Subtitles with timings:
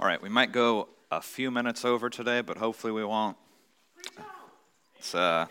[0.00, 3.36] All right, we might go a few minutes over today, but hopefully we won't.
[4.96, 5.46] It's, uh,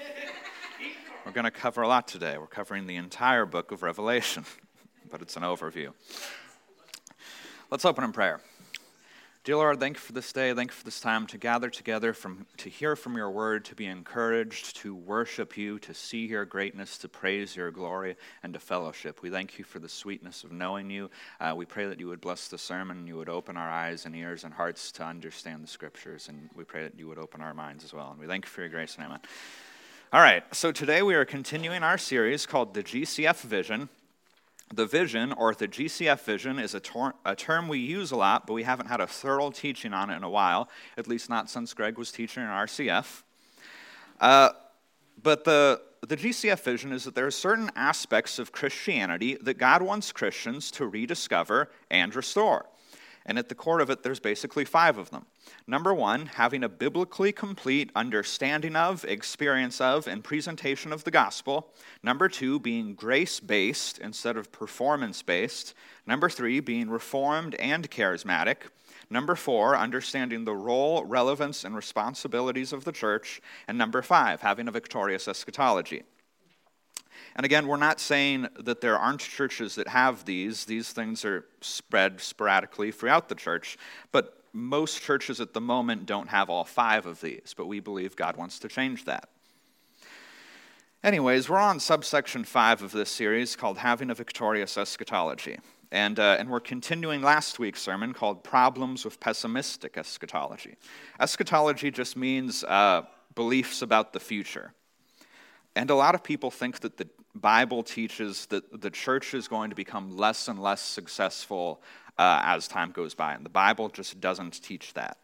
[1.25, 2.38] we're going to cover a lot today.
[2.38, 4.46] We're covering the entire book of Revelation,
[5.12, 5.91] but it's an overview.
[7.70, 8.39] Let's open in prayer.
[9.48, 10.54] Dear Lord, thank you for this day.
[10.54, 13.75] Thank you for this time to gather together from, to hear from your word, to
[13.75, 18.60] be encouraged, to worship you, to see your greatness, to praise your glory, and to
[18.60, 19.21] fellowship.
[19.21, 21.10] We thank you for the sweetness of knowing you.
[21.39, 24.14] Uh, we pray that you would bless the sermon, you would open our eyes and
[24.18, 27.54] ears and hearts to understand the scriptures, and we pray that you would open our
[27.54, 28.11] minds as well.
[28.11, 29.20] And we thank you for your grace and amen.
[30.11, 33.88] All right, so today we are continuing our series called the GCF Vision.
[34.73, 36.81] The vision, or the GCF vision, is a,
[37.26, 40.17] a, term we use a lot, but we haven't had a thorough teaching on it
[40.17, 43.23] in a while, at least not since Greg was teaching in RCF.
[44.20, 44.50] Uh,
[45.23, 49.81] but the, the GCF vision is that there are certain aspects of Christianity that God
[49.81, 52.66] wants Christians to rediscover and restore.
[53.27, 55.25] And at the core of it, there's basically five of them.
[55.67, 61.73] Number one, having a biblically complete understanding of, experience of, and presentation of the gospel.
[62.02, 65.73] Number two, being grace based instead of performance based.
[66.06, 68.69] Number three, being reformed and charismatic.
[69.09, 73.41] Number four, understanding the role, relevance, and responsibilities of the church.
[73.67, 76.03] And number five, having a victorious eschatology.
[77.38, 80.66] And again, we're not saying that there aren't churches that have these.
[80.66, 83.78] These things are spread sporadically throughout the church.
[84.12, 87.54] But most churches at the moment don't have all five of these.
[87.56, 89.30] But we believe God wants to change that.
[91.04, 95.60] Anyways, we're on subsection five of this series called Having a Victorious Eschatology.
[95.92, 100.76] And, uh, and we're continuing last week's sermon called Problems with Pessimistic Eschatology.
[101.20, 103.04] Eschatology just means uh,
[103.36, 104.74] beliefs about the future.
[105.76, 109.70] And a lot of people think that the Bible teaches that the church is going
[109.70, 111.82] to become less and less successful
[112.18, 115.18] uh, as time goes by, and the Bible just doesn't teach that.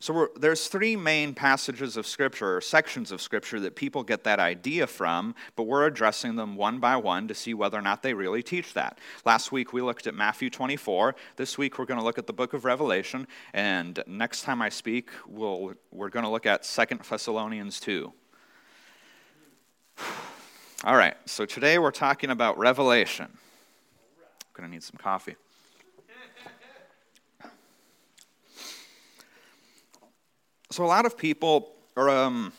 [0.00, 4.38] So there's three main passages of Scripture, or sections of Scripture, that people get that
[4.38, 8.14] idea from, but we're addressing them one by one to see whether or not they
[8.14, 8.98] really teach that.
[9.24, 11.16] Last week we looked at Matthew 24.
[11.34, 14.68] This week we're going to look at the book of Revelation, and next time I
[14.68, 18.12] speak, we'll, we're going to look at Second Thessalonians 2.
[20.84, 23.26] All right, so today we're talking about Revelation.
[23.26, 25.34] I'm going to need some coffee.
[30.70, 32.52] So, a lot of people are, um,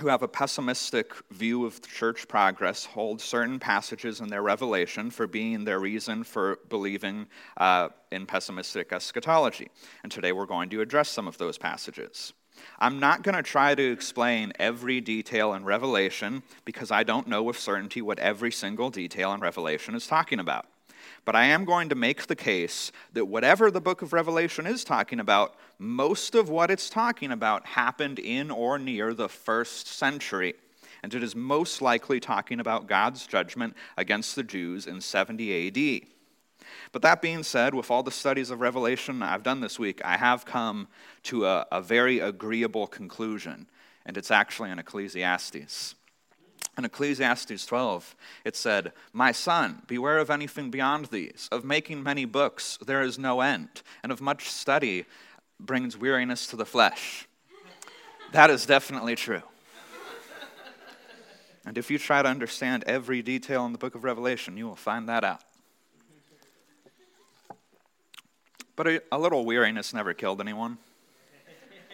[0.00, 5.26] who have a pessimistic view of church progress hold certain passages in their revelation for
[5.26, 9.70] being their reason for believing uh, in pessimistic eschatology.
[10.04, 12.32] And today we're going to address some of those passages.
[12.78, 17.42] I'm not going to try to explain every detail in Revelation because I don't know
[17.42, 20.66] with certainty what every single detail in Revelation is talking about.
[21.24, 24.84] But I am going to make the case that whatever the book of Revelation is
[24.84, 30.54] talking about, most of what it's talking about happened in or near the first century.
[31.02, 36.08] And it is most likely talking about God's judgment against the Jews in 70 AD.
[36.92, 40.16] But that being said, with all the studies of Revelation I've done this week, I
[40.16, 40.88] have come
[41.24, 43.66] to a, a very agreeable conclusion,
[44.04, 45.94] and it's actually in Ecclesiastes.
[46.78, 51.48] In Ecclesiastes 12, it said, My son, beware of anything beyond these.
[51.52, 55.04] Of making many books, there is no end, and of much study
[55.58, 57.26] brings weariness to the flesh.
[58.32, 59.42] That is definitely true.
[61.66, 64.76] And if you try to understand every detail in the book of Revelation, you will
[64.76, 65.42] find that out.
[68.80, 70.78] But a, a little weariness never killed anyone.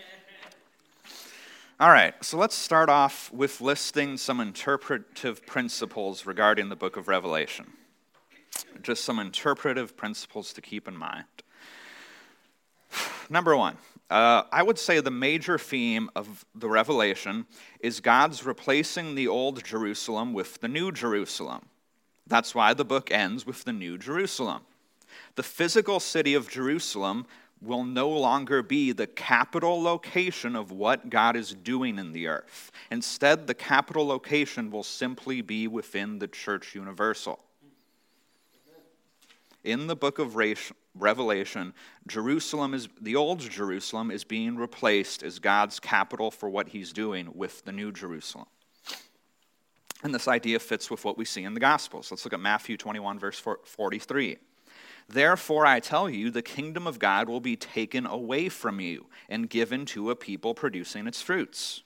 [1.81, 7.09] All right, so let's start off with listing some interpretive principles regarding the book of
[7.09, 7.73] Revelation.
[8.83, 11.25] Just some interpretive principles to keep in mind.
[13.29, 17.47] Number one, uh, I would say the major theme of the Revelation
[17.81, 21.67] is God's replacing the old Jerusalem with the new Jerusalem.
[22.29, 24.63] That's why the book ends with the new Jerusalem.
[25.35, 27.27] The physical city of Jerusalem
[27.63, 32.71] will no longer be the capital location of what God is doing in the earth.
[32.91, 37.41] Instead, the capital location will simply be within the church universal.
[39.65, 40.37] In the book of
[40.95, 41.75] Revelation,
[42.07, 47.31] Jerusalem is the old Jerusalem is being replaced as God's capital for what he's doing
[47.35, 48.47] with the new Jerusalem.
[50.05, 52.11] And this idea fits with what we see in the Gospels.
[52.11, 54.37] Let's look at Matthew 21, verse 43.
[55.09, 59.49] Therefore, I tell you, the kingdom of God will be taken away from you and
[59.49, 61.83] given to a people producing its fruits.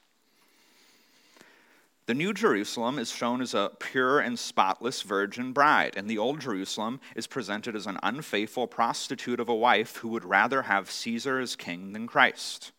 [2.06, 6.40] The New Jerusalem is shown as a pure and spotless virgin bride, and the Old
[6.40, 11.38] Jerusalem is presented as an unfaithful prostitute of a wife who would rather have Caesar
[11.38, 12.72] as king than Christ.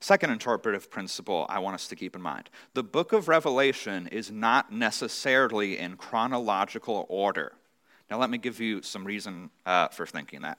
[0.00, 4.30] Second interpretive principle I want us to keep in mind the book of Revelation is
[4.32, 7.52] not necessarily in chronological order.
[8.10, 10.58] Now, let me give you some reason uh, for thinking that.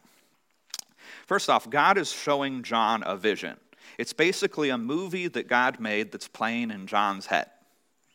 [1.25, 3.57] First off, God is showing John a vision.
[3.97, 7.49] It's basically a movie that God made that's playing in John's head.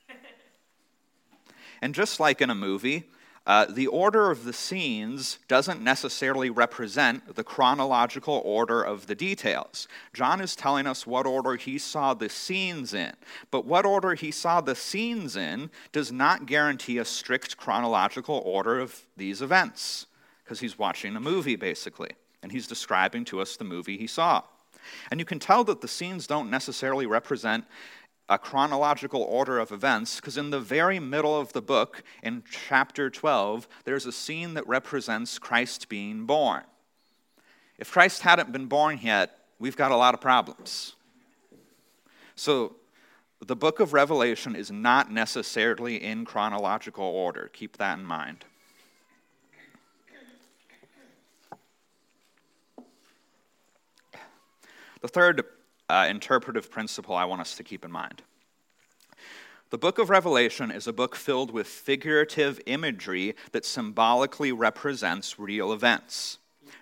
[1.82, 3.04] and just like in a movie,
[3.46, 9.87] uh, the order of the scenes doesn't necessarily represent the chronological order of the details.
[10.14, 13.12] John is telling us what order he saw the scenes in,
[13.50, 18.81] but what order he saw the scenes in does not guarantee a strict chronological order
[18.81, 20.06] of these events,
[20.43, 22.11] because he's watching a movie, basically,
[22.43, 24.43] and he's describing to us the movie he saw.
[25.11, 27.64] And you can tell that the scenes don't necessarily represent
[28.28, 33.10] a chronological order of events because in the very middle of the book, in chapter
[33.10, 36.62] 12, there's a scene that represents Christ being born.
[37.78, 40.94] If Christ hadn't been born yet, we've got a lot of problems.
[42.34, 42.76] So,
[43.40, 47.50] the book of Revelation is not necessarily in chronological order.
[47.52, 48.44] Keep that in mind.
[55.02, 55.44] The third
[55.88, 58.22] uh, interpretive principle I want us to keep in mind.
[59.70, 65.72] The book of Revelation is a book filled with figurative imagery that symbolically represents real
[65.72, 66.38] events.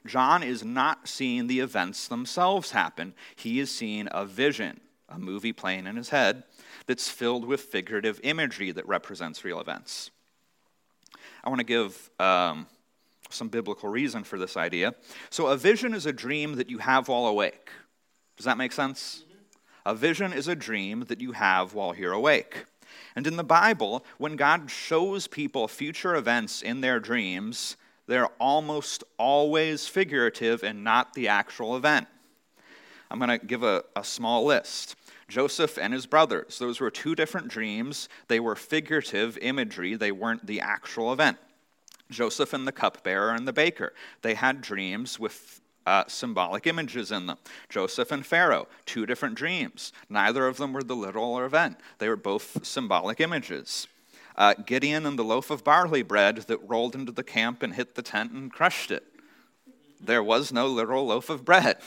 [0.07, 5.53] John is not seeing the events themselves happen, he is seeing a vision, a movie
[5.53, 6.45] playing in his head,
[6.87, 10.11] that's filled with figurative imagery that represents real events.
[11.45, 12.67] I want to give um,
[13.31, 14.95] some biblical reason for this idea.
[15.31, 17.71] So, a vision is a dream that you have while awake.
[18.37, 19.23] Does that make sense?
[19.25, 19.91] Mm-hmm.
[19.91, 22.67] A vision is a dream that you have while you're awake.
[23.17, 27.77] And in the Bible, when God shows people future events in their dreams,
[28.07, 32.09] they're almost always figurative and not the actual event.
[33.11, 34.97] I'm going to give a, a small list.
[35.29, 38.09] Joseph and his brothers, those were two different dreams.
[38.29, 41.39] They were figurative imagery, they weren't the actual event.
[42.11, 47.27] Joseph and the cupbearer and the baker, they had dreams with uh, symbolic images in
[47.27, 47.39] them.
[47.69, 49.93] Joseph and Pharaoh, two different dreams.
[50.09, 53.87] Neither of them were the literal event, they were both symbolic images.
[54.35, 57.95] Uh, Gideon and the loaf of barley bread that rolled into the camp and hit
[57.95, 59.05] the tent and crushed it.
[60.01, 61.79] There was no literal loaf of bread.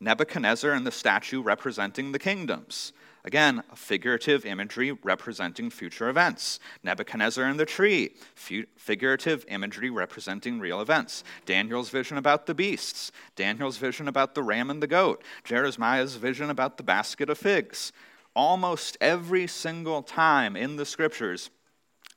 [0.00, 2.92] Nebuchadnezzar and the statue representing the kingdoms.
[3.26, 6.60] Again, figurative imagery representing future events.
[6.82, 11.24] Nebuchadnezzar and the tree, figurative imagery representing real events.
[11.46, 13.12] Daniel's vision about the beasts.
[13.34, 15.24] Daniel's vision about the ram and the goat.
[15.42, 17.92] Jeremiah's vision about the basket of figs.
[18.36, 21.48] Almost every single time in the scriptures,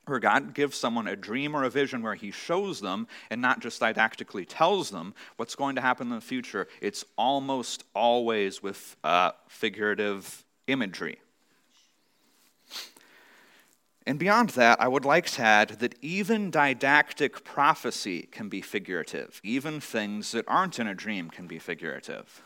[0.04, 3.60] where God gives someone a dream or a vision where He shows them and not
[3.60, 8.96] just didactically tells them what's going to happen in the future, it's almost always with
[9.04, 11.18] uh, figurative imagery.
[14.06, 19.38] And beyond that, I would like to add that even didactic prophecy can be figurative.
[19.44, 22.42] Even things that aren't in a dream can be figurative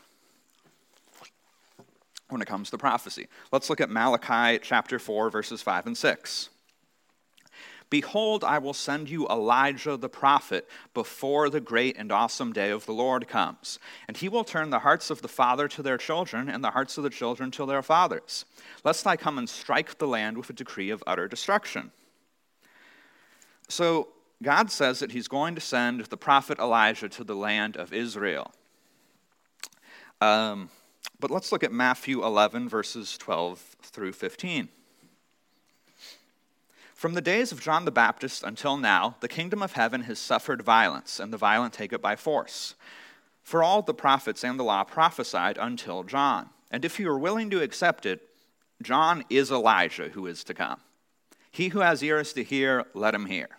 [2.27, 3.27] when it comes to prophecy.
[3.51, 6.49] Let's look at Malachi chapter 4, verses 5 and 6.
[7.89, 12.85] Behold, I will send you Elijah the prophet before the great and awesome day of
[12.85, 13.79] the Lord comes.
[14.07, 16.97] And he will turn the hearts of the father to their children, and the hearts
[16.97, 18.45] of the children to their fathers,
[18.83, 21.91] lest I come and strike the land with a decree of utter destruction.
[23.69, 24.09] So,
[24.41, 28.51] God says that he's going to send the prophet Elijah to the land of Israel.
[30.19, 30.69] Um,
[31.19, 34.67] but let's look at Matthew 11, verses 12 through 15.
[37.03, 40.61] From the days of John the Baptist until now, the kingdom of heaven has suffered
[40.61, 42.75] violence, and the violent take it by force.
[43.41, 46.47] For all the prophets and the law prophesied until John.
[46.71, 48.21] And if you are willing to accept it,
[48.81, 50.79] John is Elijah who is to come.
[51.51, 53.49] He who has ears to hear, let him hear.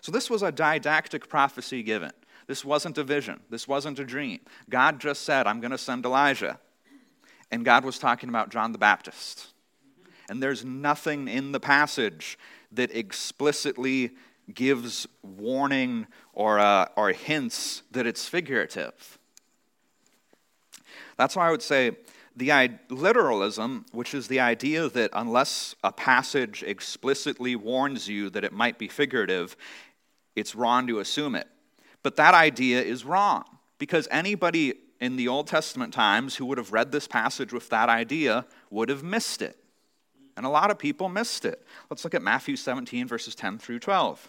[0.00, 2.10] So, this was a didactic prophecy given.
[2.48, 3.42] This wasn't a vision.
[3.48, 4.40] This wasn't a dream.
[4.68, 6.58] God just said, I'm going to send Elijah.
[7.52, 9.51] And God was talking about John the Baptist
[10.32, 12.38] and there's nothing in the passage
[12.72, 14.12] that explicitly
[14.54, 19.18] gives warning or, uh, or hints that it's figurative.
[21.18, 21.98] That's why I would say
[22.34, 28.54] the literalism, which is the idea that unless a passage explicitly warns you that it
[28.54, 29.54] might be figurative,
[30.34, 31.46] it's wrong to assume it.
[32.02, 33.44] But that idea is wrong
[33.76, 37.90] because anybody in the Old Testament times who would have read this passage with that
[37.90, 39.58] idea would have missed it.
[40.36, 41.64] And a lot of people missed it.
[41.90, 44.28] Let's look at Matthew 17, verses 10 through 12.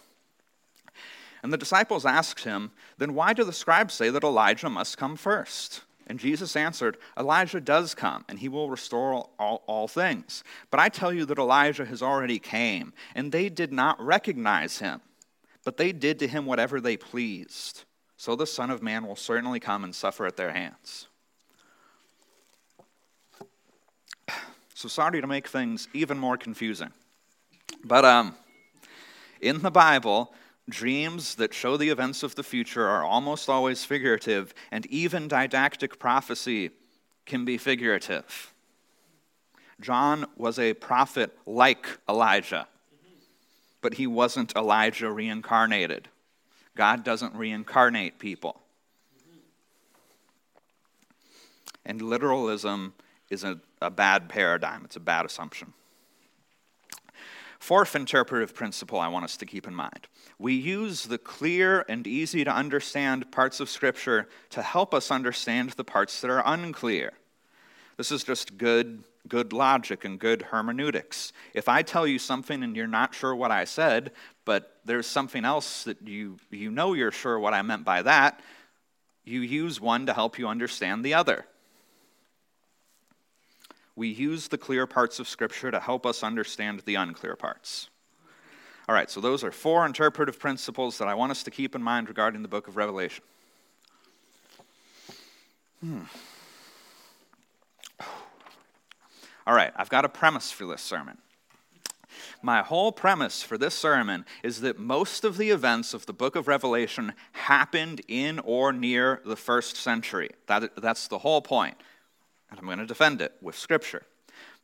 [1.42, 5.16] And the disciples asked him, Then why do the scribes say that Elijah must come
[5.16, 5.82] first?
[6.06, 10.44] And Jesus answered, Elijah does come, and he will restore all, all, things.
[10.70, 15.00] But I tell you that Elijah has already came, and they did not recognize him,
[15.64, 17.84] but they did to him whatever they pleased.
[18.16, 21.08] So the Son of Man will certainly come and suffer at their hands.
[24.74, 26.90] So sorry to make things even more confusing.
[27.84, 28.34] But um,
[29.40, 30.34] in the Bible,
[30.68, 35.98] dreams that show the events of the future are almost always figurative, and even didactic
[35.98, 36.70] prophecy
[37.24, 38.52] can be figurative.
[39.80, 42.66] John was a prophet like Elijah,
[43.80, 46.08] but he wasn't Elijah reincarnated.
[46.76, 48.60] God doesn't reincarnate people.
[51.86, 52.94] And literalism
[53.30, 55.72] is a, a bad paradigm, it's a bad assumption.
[57.58, 62.06] Fourth interpretive principle I want us to keep in mind we use the clear and
[62.06, 67.12] easy to understand parts of Scripture to help us understand the parts that are unclear.
[67.96, 71.32] This is just good, good logic and good hermeneutics.
[71.54, 74.10] If I tell you something and you're not sure what I said,
[74.44, 78.40] but there's something else that you, you know you're sure what I meant by that,
[79.24, 81.46] you use one to help you understand the other.
[83.96, 87.90] We use the clear parts of Scripture to help us understand the unclear parts.
[88.88, 91.82] All right, so those are four interpretive principles that I want us to keep in
[91.82, 93.24] mind regarding the book of Revelation.
[95.80, 96.00] Hmm.
[99.46, 101.18] All right, I've got a premise for this sermon.
[102.42, 106.36] My whole premise for this sermon is that most of the events of the book
[106.36, 110.30] of Revelation happened in or near the first century.
[110.46, 111.76] That, that's the whole point.
[112.54, 114.02] And I'm going to defend it with Scripture.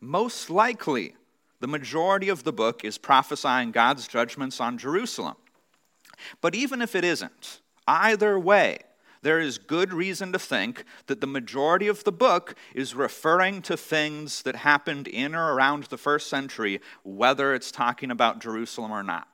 [0.00, 1.16] Most likely,
[1.58, 5.34] the majority of the book is prophesying God's judgments on Jerusalem.
[6.40, 8.78] But even if it isn't, either way,
[9.22, 13.76] there is good reason to think that the majority of the book is referring to
[13.76, 19.02] things that happened in or around the first century, whether it's talking about Jerusalem or
[19.02, 19.26] not.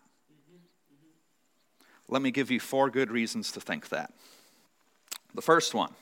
[2.09, 4.15] Let me give you four good reasons to think that.
[5.35, 5.93] The first one.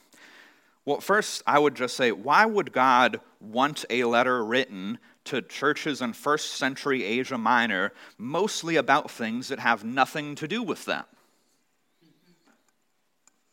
[0.86, 6.02] Well, first, I would just say, why would God want a letter written to churches
[6.02, 11.04] in first century Asia Minor mostly about things that have nothing to do with them?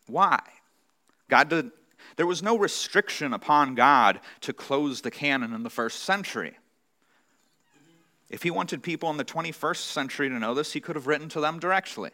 [0.08, 0.42] Why?
[1.30, 1.72] God did,
[2.18, 6.58] there was no restriction upon God to close the canon in the first century.
[8.30, 11.30] If he wanted people in the 21st century to know this, he could have written
[11.30, 12.12] to them directly.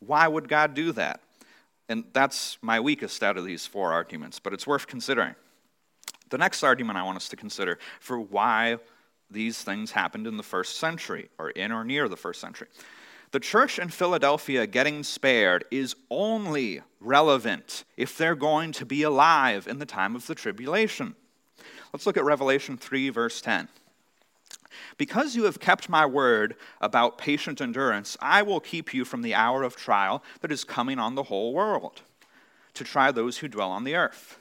[0.00, 1.20] Why would God do that?
[1.88, 5.34] And that's my weakest out of these four arguments, but it's worth considering.
[6.30, 8.78] The next argument I want us to consider for why
[9.30, 12.68] these things happened in the first century, or in or near the first century.
[13.32, 19.66] The church in Philadelphia getting spared is only relevant if they're going to be alive
[19.66, 21.14] in the time of the tribulation.
[21.92, 23.68] Let's look at Revelation 3, verse 10.
[24.96, 29.34] Because you have kept my word about patient endurance, I will keep you from the
[29.34, 32.02] hour of trial that is coming on the whole world,
[32.74, 34.38] to try those who dwell on the earth.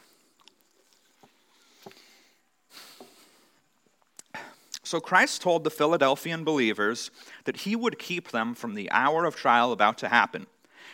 [4.83, 7.11] So Christ told the Philadelphian believers
[7.45, 10.47] that he would keep them from the hour of trial about to happen,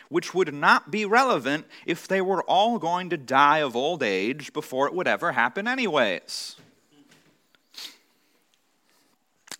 [0.08, 4.52] which would not be relevant if they were all going to die of old age
[4.52, 6.54] before it would ever happen, anyways.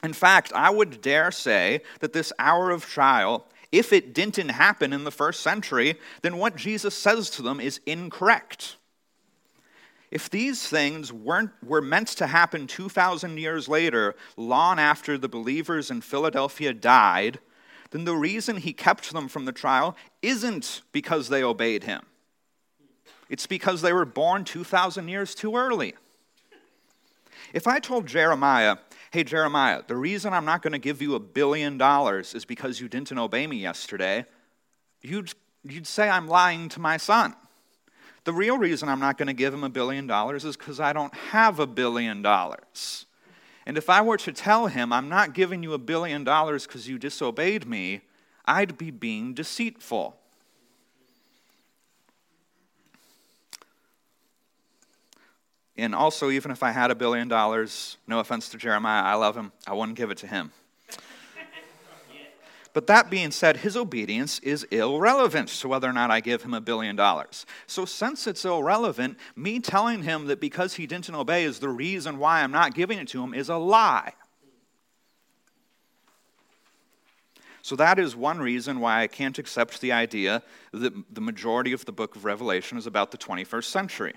[0.03, 4.93] In fact, I would dare say that this hour of trial, if it didn't happen
[4.93, 8.77] in the first century, then what Jesus says to them is incorrect.
[10.11, 15.91] If these things weren't, were meant to happen 2,000 years later, long after the believers
[15.91, 17.41] in Philadelphia died,
[17.91, 22.03] then the reason he kept them from the trial isn't because they obeyed him.
[23.29, 25.95] It's because they were born 2,000 years too early.
[27.53, 28.79] If I told Jeremiah,
[29.11, 32.81] hey, Jeremiah, the reason I'm not going to give you a billion dollars is because
[32.81, 34.27] you didn't obey me yesterday,
[35.01, 35.33] you'd,
[35.65, 37.35] you'd say I'm lying to my son.
[38.25, 40.93] The real reason I'm not going to give him a billion dollars is because I
[40.93, 43.07] don't have a billion dollars.
[43.65, 46.89] And if I were to tell him, I'm not giving you a billion dollars because
[46.89, 48.03] you disobeyed me,
[48.45, 50.18] I'd be being deceitful.
[55.79, 59.37] And also, even if I had a billion dollars, no offense to Jeremiah, I love
[59.37, 60.51] him, I wouldn't give it to him.
[62.75, 66.53] But that being said, his obedience is irrelevant to whether or not I give him
[66.53, 67.47] a billion dollars.
[67.67, 72.19] So, since it's irrelevant, me telling him that because he didn't obey is the reason
[72.19, 74.13] why I'm not giving it to him is a lie.
[77.63, 80.43] So, that is one reason why I can't accept the idea
[80.73, 84.15] that the majority of the book of Revelation is about the 21st century.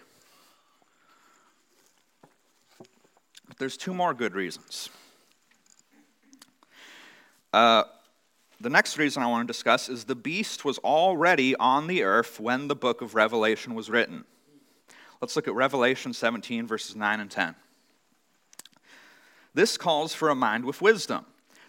[3.51, 4.89] But there's two more good reasons.
[7.51, 7.84] Uh,
[8.62, 12.39] the next reason I want to discuss is the beast was already on the earth
[12.39, 14.24] when the book of Revelation was written.
[15.20, 17.55] Let's look at Revelation 17, verses 9 and 10.
[19.53, 21.25] This calls for a mind with wisdom.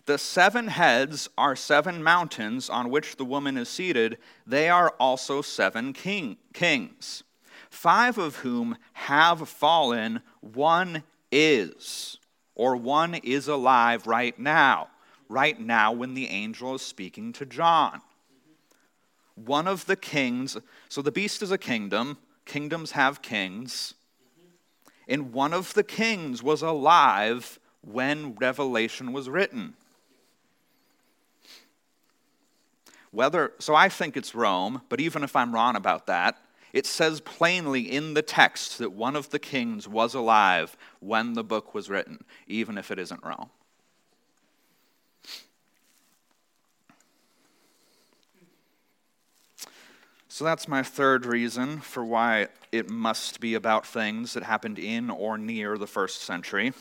[0.06, 4.18] The seven heads are seven mountains on which the woman is seated.
[4.46, 7.24] They are also seven king, kings,
[7.70, 10.22] five of whom have fallen.
[10.42, 12.18] One is,
[12.54, 14.88] or one is alive right now
[15.32, 18.02] right now when the angel is speaking to John.
[19.34, 20.58] One of the kings,
[20.88, 23.94] so the beast is a kingdom, kingdoms have kings,
[25.08, 29.74] and one of the kings was alive when Revelation was written.
[33.10, 36.36] Whether, so I think it's Rome, but even if I'm wrong about that,
[36.72, 41.44] it says plainly in the text that one of the kings was alive when the
[41.44, 43.50] book was written, even if it isn't Rome.
[50.28, 55.10] So that's my third reason for why it must be about things that happened in
[55.10, 56.72] or near the first century.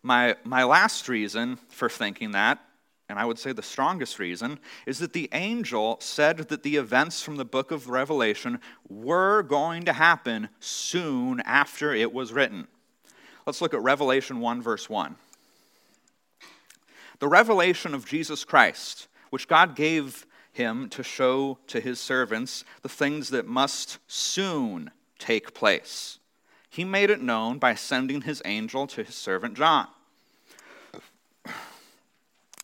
[0.00, 2.64] My, my last reason for thinking that,
[3.10, 7.22] and I would say the strongest reason, is that the angel said that the events
[7.22, 12.68] from the book of Revelation were going to happen soon after it was written.
[13.46, 15.16] Let's look at Revelation 1, verse 1.
[17.18, 22.88] The revelation of Jesus Christ, which God gave him to show to his servants the
[22.88, 26.18] things that must soon take place.
[26.70, 29.88] He made it known by sending his angel to his servant John.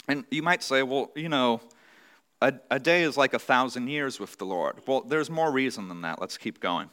[0.08, 1.60] And you might say, well, you know,
[2.40, 4.80] a, a day is like a thousand years with the Lord.
[4.86, 6.20] Well, there's more reason than that.
[6.20, 6.90] Let's keep going.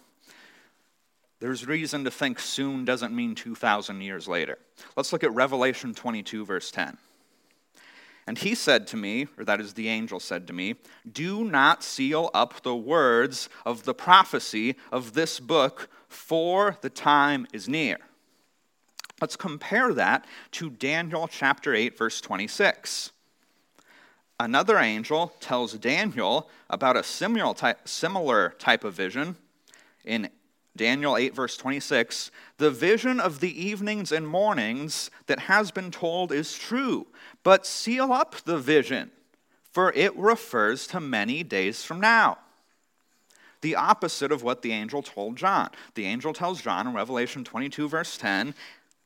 [1.39, 4.57] There's reason to think soon doesn't mean 2,000 years later.
[4.95, 6.97] Let's look at Revelation 22, verse 10.
[8.25, 10.75] And he said to me, or that is the angel said to me,
[11.11, 17.45] Do not seal up the words of the prophecy of this book, for the time
[17.51, 17.97] is near.
[19.19, 23.12] Let's compare that to Daniel chapter 8, verse 26.
[24.43, 29.37] Another angel tells Daniel about a similar type, similar type of vision
[30.03, 30.29] in
[30.75, 36.33] Daniel 8, verse 26, the vision of the evenings and mornings that has been told
[36.33, 37.07] is true,
[37.43, 39.11] but seal up the vision,
[39.71, 42.37] for it refers to many days from now.
[43.61, 45.69] The opposite of what the angel told John.
[45.95, 48.55] The angel tells John in Revelation 22, verse 10,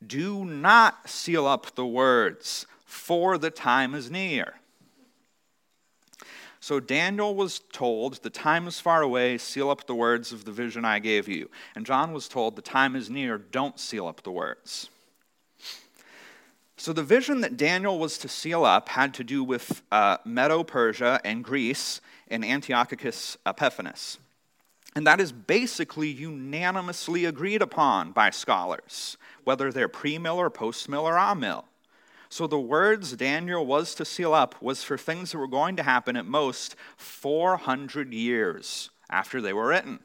[0.08, 4.56] Do not seal up the words, for the time is near.
[6.68, 10.52] So Daniel was told, The time is far away, seal up the words of the
[10.52, 11.50] vision I gave you.
[11.76, 14.90] And John was told, The time is near, don't seal up the words.
[16.76, 20.62] So the vision that Daniel was to seal up had to do with uh, Medo
[20.66, 24.18] Persia and Greece and Antiochus Epiphanes.
[24.94, 30.90] And that is basically unanimously agreed upon by scholars, whether they're pre mill or post
[30.90, 31.64] mill or amill.
[32.30, 35.84] So the words Daniel was to seal up was for things that were going to
[35.84, 40.00] happen at most 400 years after they were written.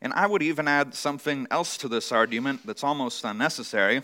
[0.00, 4.02] And I would even add something else to this argument that's almost unnecessary.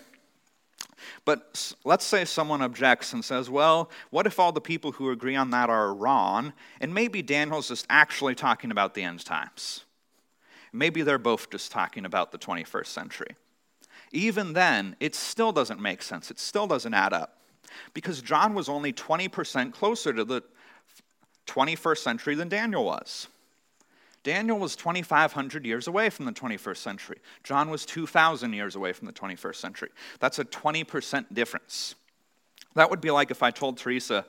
[1.24, 5.36] But let's say someone objects and says, well, what if all the people who agree
[5.36, 6.52] on that are wrong?
[6.80, 9.84] And maybe Daniel's just actually talking about the end times.
[10.72, 13.36] Maybe they're both just talking about the 21st century
[14.12, 16.30] even then, it still doesn't make sense.
[16.30, 17.38] It still doesn't add up.
[17.94, 20.42] Because John was only 20% closer to the
[21.46, 23.28] 21st century than Daniel was.
[24.22, 27.18] Daniel was 2,500 years away from the 21st century.
[27.42, 29.88] John was 2,000 years away from the 21st century.
[30.18, 31.94] That's a 20% difference.
[32.74, 34.26] That would be like if I told Teresa,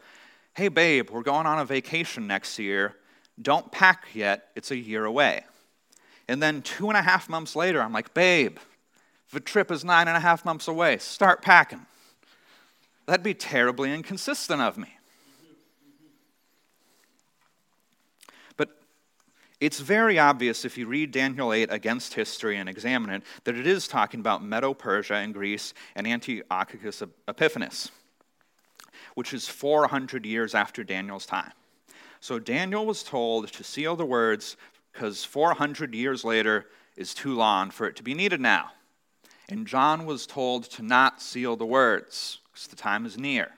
[0.55, 2.95] hey, babe, we're going on a vacation next year.
[3.41, 5.43] Don't pack yet, it's a year away.
[6.27, 8.57] And then two and a half months later, I'm like, babe,
[9.31, 10.97] the trip is nine and a half months away.
[10.97, 11.85] Start packing.
[13.05, 14.95] That'd be terribly inconsistent of me.
[18.57, 18.69] But
[19.59, 23.67] It's very obvious if you read Daniel 8 against history and examine it that it
[23.67, 27.91] is talking about Medo Persia and Greece and Antiochus Epiphanes,
[29.15, 31.51] which is 400 years after Daniel's time.
[32.19, 34.57] So Daniel was told to seal the words
[34.93, 38.71] because 400 years later is too long for it to be needed now.
[39.51, 43.49] And John was told to not seal the words because the time is near.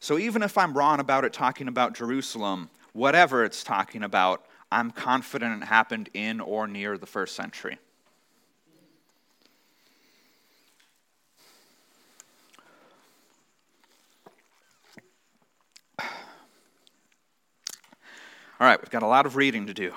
[0.00, 4.90] So even if I'm wrong about it talking about Jerusalem, whatever it's talking about, I'm
[4.90, 7.78] confident it happened in or near the first century.
[18.60, 19.94] All right, we've got a lot of reading to do.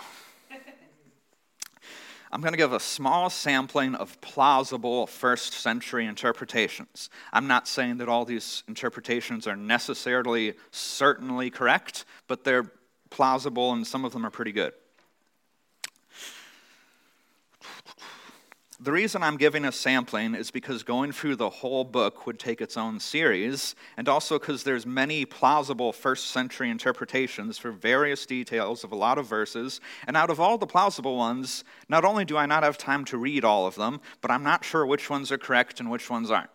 [2.38, 7.10] I'm going to give a small sampling of plausible first century interpretations.
[7.34, 12.72] I'm not saying that all these interpretations are necessarily certainly correct, but they're
[13.10, 14.74] plausible and some of them are pretty good.
[18.80, 22.62] The reason I'm giving a sampling is because going through the whole book would take
[22.62, 28.84] its own series, and also because there's many plausible first century interpretations for various details
[28.84, 32.38] of a lot of verses, and out of all the plausible ones, not only do
[32.38, 35.32] I not have time to read all of them, but I'm not sure which ones
[35.32, 36.52] are correct and which ones aren't.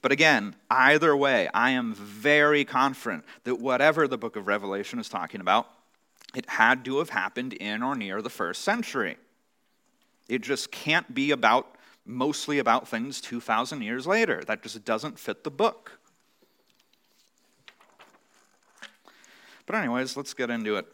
[0.00, 5.10] But again, either way, I am very confident that whatever the book of Revelation is
[5.10, 5.68] talking about,
[6.34, 9.18] it had to have happened in or near the first century.
[10.28, 14.42] It just can't be about mostly about things 2,000 years later.
[14.44, 15.98] That just doesn't fit the book.
[19.66, 20.86] But, anyways, let's get into it.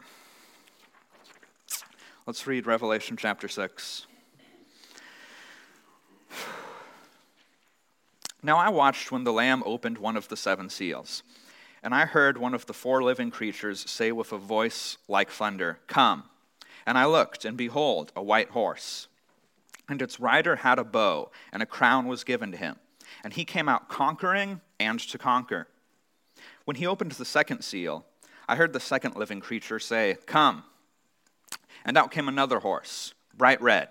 [2.25, 4.07] Let's read Revelation chapter 6.
[8.41, 11.23] Now I watched when the Lamb opened one of the seven seals,
[11.81, 15.79] and I heard one of the four living creatures say with a voice like thunder,
[15.87, 16.23] Come.
[16.85, 19.07] And I looked, and behold, a white horse
[19.89, 22.77] and its rider had a bow, and a crown was given to him.
[23.23, 25.67] And he came out conquering and to conquer.
[26.65, 28.05] When he opened the second seal,
[28.47, 30.63] I heard the second living creature say, Come.
[31.85, 33.89] And out came another horse, bright red.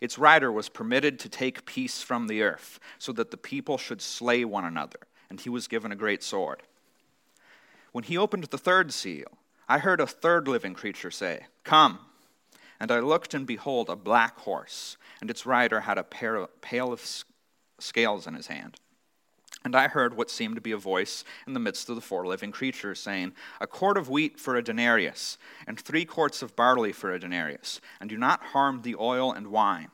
[0.00, 4.00] Its rider was permitted to take peace from the earth, so that the people should
[4.00, 6.62] slay one another, and he was given a great sword.
[7.92, 11.98] When he opened the third seal, I heard a third living creature say, Come.
[12.80, 17.24] And I looked, and behold, a black horse, and its rider had a pail of
[17.78, 18.78] scales in his hand.
[19.62, 22.26] And I heard what seemed to be a voice in the midst of the four
[22.26, 26.92] living creatures, saying, A quart of wheat for a denarius, and three quarts of barley
[26.92, 29.88] for a denarius, and do not harm the oil and wine.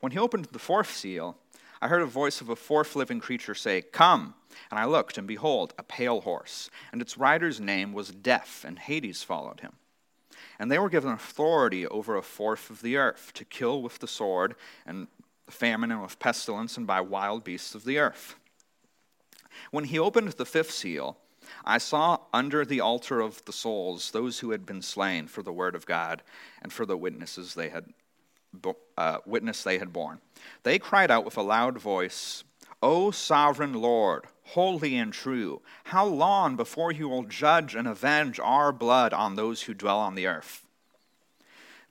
[0.00, 1.36] When he opened the fourth seal,
[1.82, 4.34] I heard a voice of a fourth living creature say, Come.
[4.70, 8.78] And I looked, and behold, a pale horse, and its rider's name was Death, and
[8.78, 9.74] Hades followed him.
[10.58, 14.08] And they were given authority over a fourth of the earth to kill with the
[14.08, 15.06] sword and
[15.48, 18.34] famine and with pestilence and by wild beasts of the earth.
[19.70, 21.16] When he opened the fifth seal,
[21.64, 25.52] I saw under the altar of the souls those who had been slain for the
[25.52, 26.22] word of God
[26.62, 27.86] and for the witnesses they had
[28.96, 30.20] uh, witness they had borne.
[30.62, 32.44] They cried out with a loud voice,
[32.82, 38.72] O sovereign Lord, holy and true, how long before you will judge and avenge our
[38.72, 40.64] blood on those who dwell on the earth?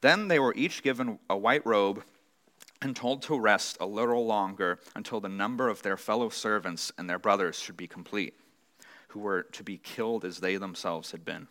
[0.02, 2.04] Then they were each given a white robe
[2.82, 7.10] and told to rest a little longer until the number of their fellow servants and
[7.10, 8.36] their brothers should be complete,
[9.10, 11.48] who were to be killed as they themselves had been.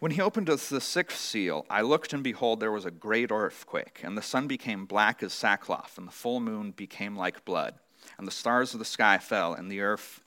[0.00, 4.00] When he opened the sixth seal, I looked, and behold, there was a great earthquake,
[4.02, 7.74] and the sun became black as sackcloth, and the full moon became like blood,
[8.18, 10.20] and the stars of the sky fell, and the earth,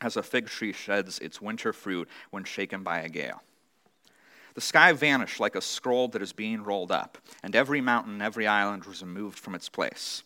[0.00, 3.42] as a fig tree sheds its winter fruit when shaken by a gale.
[4.54, 8.22] The sky vanished like a scroll that is being rolled up, and every mountain and
[8.22, 10.22] every island was removed from its place.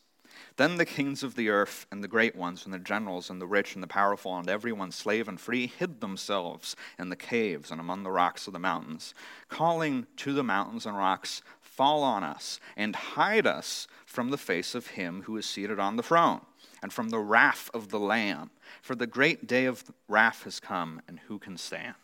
[0.57, 3.47] Then the kings of the earth, and the great ones, and the generals, and the
[3.47, 7.81] rich, and the powerful, and everyone, slave and free, hid themselves in the caves and
[7.81, 9.15] among the rocks of the mountains,
[9.49, 14.75] calling to the mountains and rocks, Fall on us, and hide us from the face
[14.75, 16.43] of him who is seated on the throne,
[16.83, 18.51] and from the wrath of the Lamb.
[18.83, 21.95] For the great day of wrath has come, and who can stand?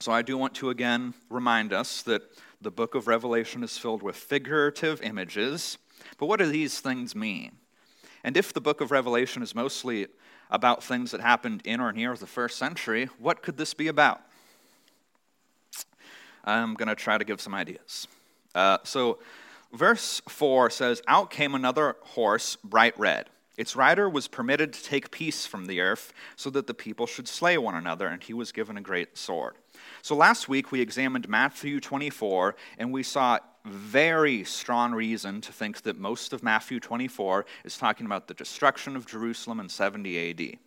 [0.00, 2.22] So I do want to again remind us that
[2.60, 5.78] the book of Revelation is filled with figurative images.
[6.18, 7.56] But what do these things mean?
[8.22, 10.06] And if the book of Revelation is mostly
[10.50, 14.20] about things that happened in or near the first century, what could this be about?
[16.44, 18.06] I'm going to try to give some ideas.
[18.54, 19.18] Uh, so,
[19.76, 23.30] verse 4 says, Out came another horse, bright red.
[23.56, 27.26] Its rider was permitted to take peace from the earth so that the people should
[27.26, 29.54] slay one another, and he was given a great sword.
[30.02, 35.82] So last week we examined Matthew 24, and we saw very strong reason to think
[35.82, 40.58] that most of Matthew 24 is talking about the destruction of Jerusalem in 70 AD.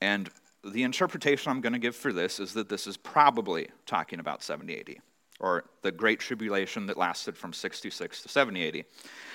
[0.00, 0.30] And
[0.64, 4.42] the interpretation I'm going to give for this is that this is probably talking about
[4.42, 4.96] 70 AD,
[5.44, 8.84] or the Great Tribulation that lasted from 66 to 70 AD.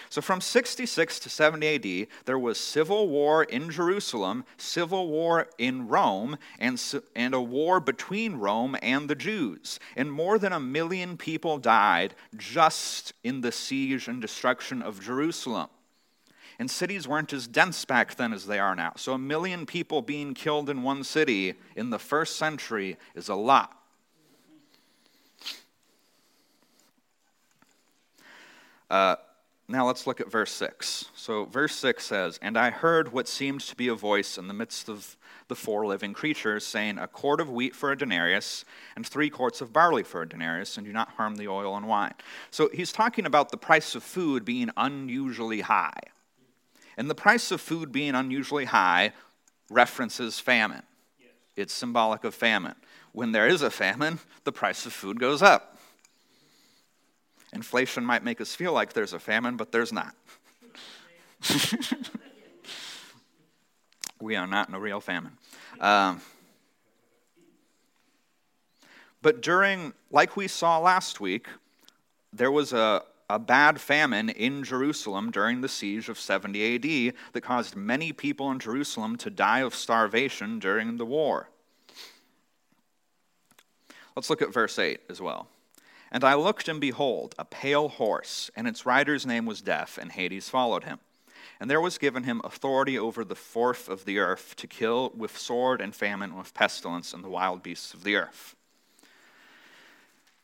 [0.09, 5.87] So from 66 to 70 AD, there was civil war in Jerusalem, civil war in
[5.87, 6.83] Rome, and,
[7.15, 9.79] and a war between Rome and the Jews.
[9.95, 15.69] And more than a million people died just in the siege and destruction of Jerusalem.
[16.57, 18.93] And cities weren't as dense back then as they are now.
[18.97, 23.35] So a million people being killed in one city in the first century is a
[23.35, 23.78] lot.
[28.89, 29.15] Uh,
[29.67, 31.05] now let's look at verse 6.
[31.15, 34.53] So, verse 6 says, And I heard what seemed to be a voice in the
[34.53, 35.15] midst of
[35.47, 39.61] the four living creatures, saying, A quart of wheat for a denarius, and three quarts
[39.61, 42.15] of barley for a denarius, and do not harm the oil and wine.
[42.49, 46.01] So, he's talking about the price of food being unusually high.
[46.97, 49.13] And the price of food being unusually high
[49.69, 50.83] references famine,
[51.55, 52.75] it's symbolic of famine.
[53.11, 55.78] When there is a famine, the price of food goes up.
[57.53, 60.15] Inflation might make us feel like there's a famine, but there's not.
[64.21, 65.31] we are not in a real famine.
[65.79, 66.21] Um,
[69.21, 71.47] but during, like we saw last week,
[72.31, 77.41] there was a, a bad famine in Jerusalem during the siege of 70 AD that
[77.41, 81.49] caused many people in Jerusalem to die of starvation during the war.
[84.15, 85.47] Let's look at verse 8 as well.
[86.11, 90.11] And I looked, and behold, a pale horse, and its rider's name was Death, and
[90.11, 90.99] Hades followed him.
[91.59, 95.37] And there was given him authority over the fourth of the earth to kill with
[95.37, 98.55] sword and famine, and with pestilence, and the wild beasts of the earth.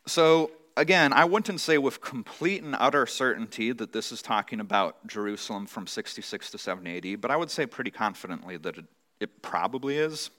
[0.06, 5.04] So, again, I wouldn't say with complete and utter certainty that this is talking about
[5.06, 8.84] Jerusalem from 66 to 70 AD, but I would say pretty confidently that it,
[9.18, 10.30] it probably is.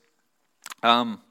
[0.84, 1.22] Um,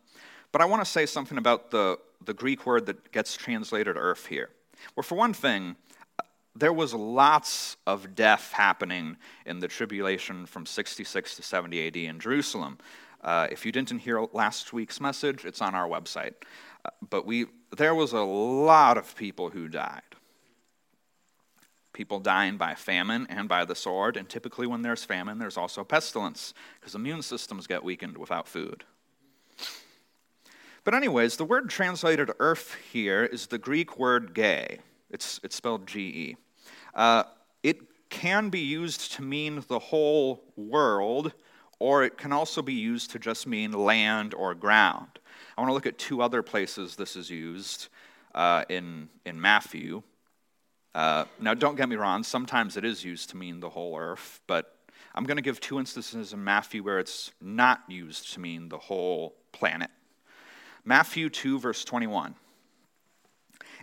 [0.53, 4.27] but I want to say something about the the Greek word that gets translated earth
[4.27, 4.51] here?
[4.95, 5.77] Well, for one thing,
[6.55, 12.19] there was lots of death happening in the tribulation from 66 to 70 AD in
[12.19, 12.79] Jerusalem.
[13.23, 16.35] Uh, if you didn't hear last week's message, it's on our website.
[16.85, 20.03] Uh, but we, there was a lot of people who died.
[21.93, 25.83] People dying by famine and by the sword, and typically when there's famine, there's also
[25.83, 28.85] pestilence, because immune systems get weakened without food.
[30.87, 34.79] But, anyways, the word translated earth here is the Greek word ge.
[35.11, 36.37] It's, it's spelled G E.
[36.95, 37.25] Uh,
[37.65, 41.33] it can be used to mean the whole world,
[41.81, 45.19] or it can also be used to just mean land or ground.
[45.59, 47.89] I want to look at two other places this is used
[48.33, 50.05] uh, in, in Matthew.
[50.95, 54.41] Uh, now, don't get me wrong, sometimes it is used to mean the whole earth,
[54.47, 54.77] but
[55.17, 58.79] I'm going to give two instances in Matthew where it's not used to mean the
[58.79, 59.91] whole planet.
[60.89, 62.37] Matthew 2, verse 21.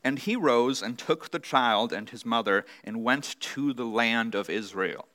[0.05, 4.35] And he rose and took the child and his mother and went to the land
[4.35, 5.07] of Israel.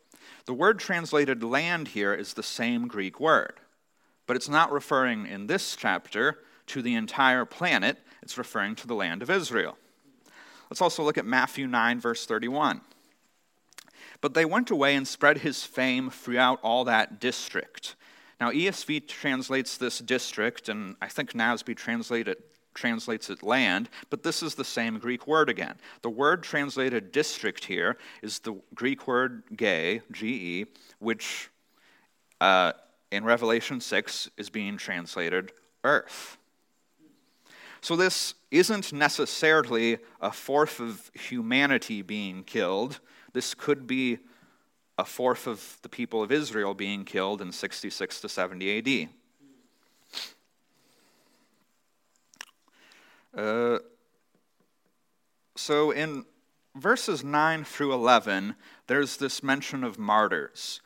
[0.44, 3.54] The word translated land here is the same Greek word,
[4.26, 8.94] but it's not referring in this chapter to the entire planet, it's referring to the
[8.94, 9.78] land of Israel.
[10.70, 12.82] Let's also look at Matthew 9, verse 31.
[14.20, 17.94] But they went away and spread his fame throughout all that district.
[18.40, 22.38] Now, ESV translates this district, and I think NASB translate it,
[22.72, 25.74] translates it land, but this is the same Greek word again.
[26.02, 30.66] The word translated district here is the Greek word ge, G E,
[31.00, 31.50] which
[32.40, 32.72] uh,
[33.10, 36.36] in Revelation 6 is being translated earth.
[37.80, 43.00] So, this isn't necessarily a fourth of humanity being killed.
[43.32, 44.18] This could be
[44.98, 49.08] a fourth of the people of Israel being killed in 66 to 70 AD.
[53.40, 53.78] Uh,
[55.54, 56.24] so in
[56.74, 58.56] verses 9 through 11,
[58.88, 60.80] there's this mention of martyrs.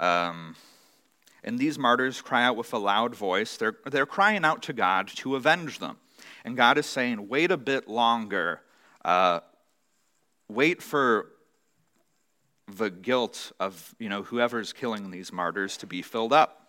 [0.00, 0.56] Um,
[1.44, 3.58] and these martyrs cry out with a loud voice.
[3.58, 5.98] They're, they're crying out to God to avenge them.
[6.44, 8.62] And God is saying, wait a bit longer.
[9.04, 9.40] Uh,
[10.48, 11.32] wait for
[12.76, 16.66] the guilt of you know whoever's killing these martyrs to be filled up.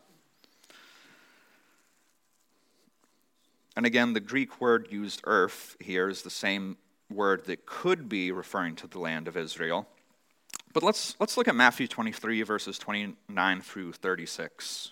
[3.76, 6.78] And again, the Greek word used earth here is the same
[7.10, 9.88] word that could be referring to the land of Israel.
[10.74, 14.92] But let's, let's look at Matthew 23, verses 29 through 36.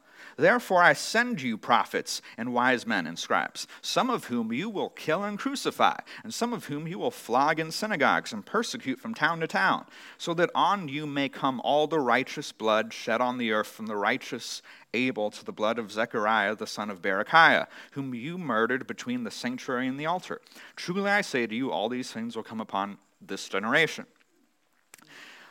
[0.37, 4.89] Therefore I send you prophets and wise men and scribes, some of whom you will
[4.89, 9.13] kill and crucify, and some of whom you will flog in synagogues and persecute from
[9.13, 9.85] town to town,
[10.17, 13.87] so that on you may come all the righteous blood shed on the earth from
[13.87, 14.61] the righteous
[14.93, 19.31] Abel to the blood of Zechariah the son of Berechiah, whom you murdered between the
[19.31, 20.41] sanctuary and the altar.
[20.75, 24.05] Truly I say to you, all these things will come upon this generation.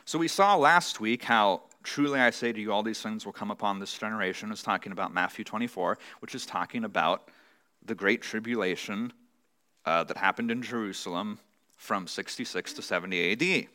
[0.05, 3.33] So we saw last week how truly I say to you, all these things will
[3.33, 7.29] come upon this generation, is talking about Matthew 24, which is talking about
[7.85, 9.13] the great tribulation
[9.85, 11.39] uh, that happened in Jerusalem
[11.75, 13.67] from 66 to 70 AD.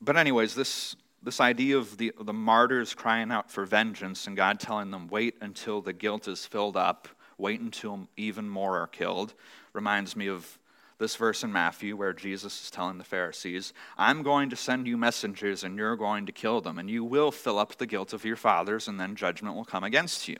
[0.00, 4.60] But, anyways, this, this idea of the, the martyrs crying out for vengeance and God
[4.60, 9.34] telling them, wait until the guilt is filled up, wait until even more are killed,
[9.72, 10.58] reminds me of
[11.04, 14.96] this verse in Matthew where Jesus is telling the Pharisees, I'm going to send you
[14.96, 18.24] messengers and you're going to kill them, and you will fill up the guilt of
[18.24, 20.38] your fathers, and then judgment will come against you.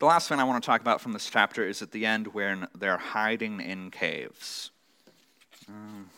[0.00, 2.34] The last thing I want to talk about from this chapter is at the end
[2.34, 4.72] when they're hiding in caves.
[5.68, 6.10] Um,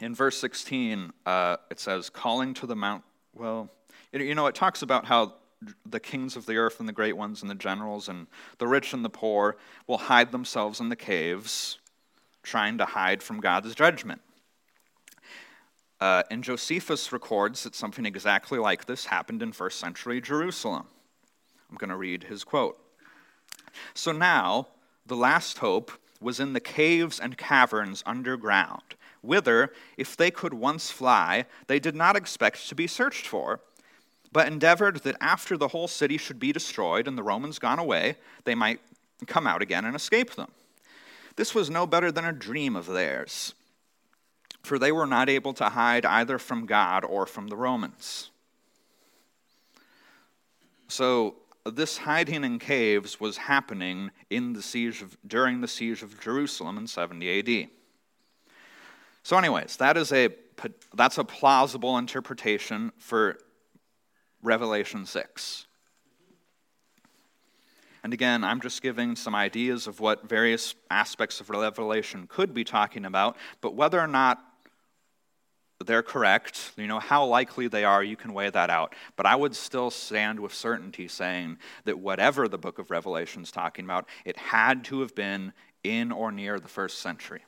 [0.00, 3.70] in verse 16, uh, it says, calling to the mount well,
[4.12, 5.34] you know, it talks about how
[5.86, 8.26] the kings of the earth and the great ones and the generals and
[8.58, 11.78] the rich and the poor will hide themselves in the caves,
[12.42, 14.20] trying to hide from God's judgment.
[16.00, 20.86] Uh, and Josephus records that something exactly like this happened in first century Jerusalem.
[21.70, 22.76] I'm going to read his quote.
[23.94, 24.68] So now,
[25.06, 30.90] the last hope was in the caves and caverns underground whither, if they could once
[30.90, 33.60] fly, they did not expect to be searched for,
[34.32, 38.16] but endeavored that after the whole city should be destroyed and the Romans gone away,
[38.44, 38.80] they might
[39.26, 40.50] come out again and escape them.
[41.36, 43.54] This was no better than a dream of theirs,
[44.62, 48.30] for they were not able to hide either from God or from the Romans.
[50.88, 56.20] So, this hiding in caves was happening in the siege of, during the siege of
[56.20, 57.70] Jerusalem in 70 AD.
[59.22, 60.30] So, anyways, that is a
[60.94, 63.38] that's a plausible interpretation for
[64.42, 65.66] Revelation 6.
[68.04, 72.64] And again, I'm just giving some ideas of what various aspects of Revelation could be
[72.64, 74.42] talking about, but whether or not
[75.86, 78.94] they're correct, you know, how likely they are, you can weigh that out.
[79.16, 83.50] But I would still stand with certainty saying that whatever the book of Revelation is
[83.50, 85.52] talking about, it had to have been
[85.84, 87.42] in or near the first century.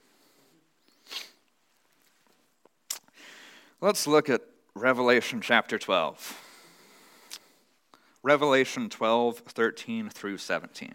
[3.84, 4.40] Let's look at
[4.74, 6.40] Revelation chapter 12.
[8.22, 10.94] Revelation 12, 13 through 17.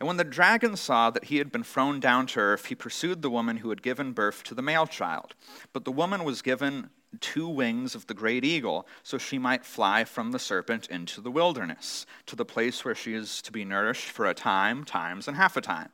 [0.00, 3.20] And when the dragon saw that he had been thrown down to earth, he pursued
[3.20, 5.34] the woman who had given birth to the male child.
[5.74, 6.88] But the woman was given
[7.20, 11.30] two wings of the great eagle, so she might fly from the serpent into the
[11.30, 15.36] wilderness, to the place where she is to be nourished for a time, times, and
[15.36, 15.90] half a time.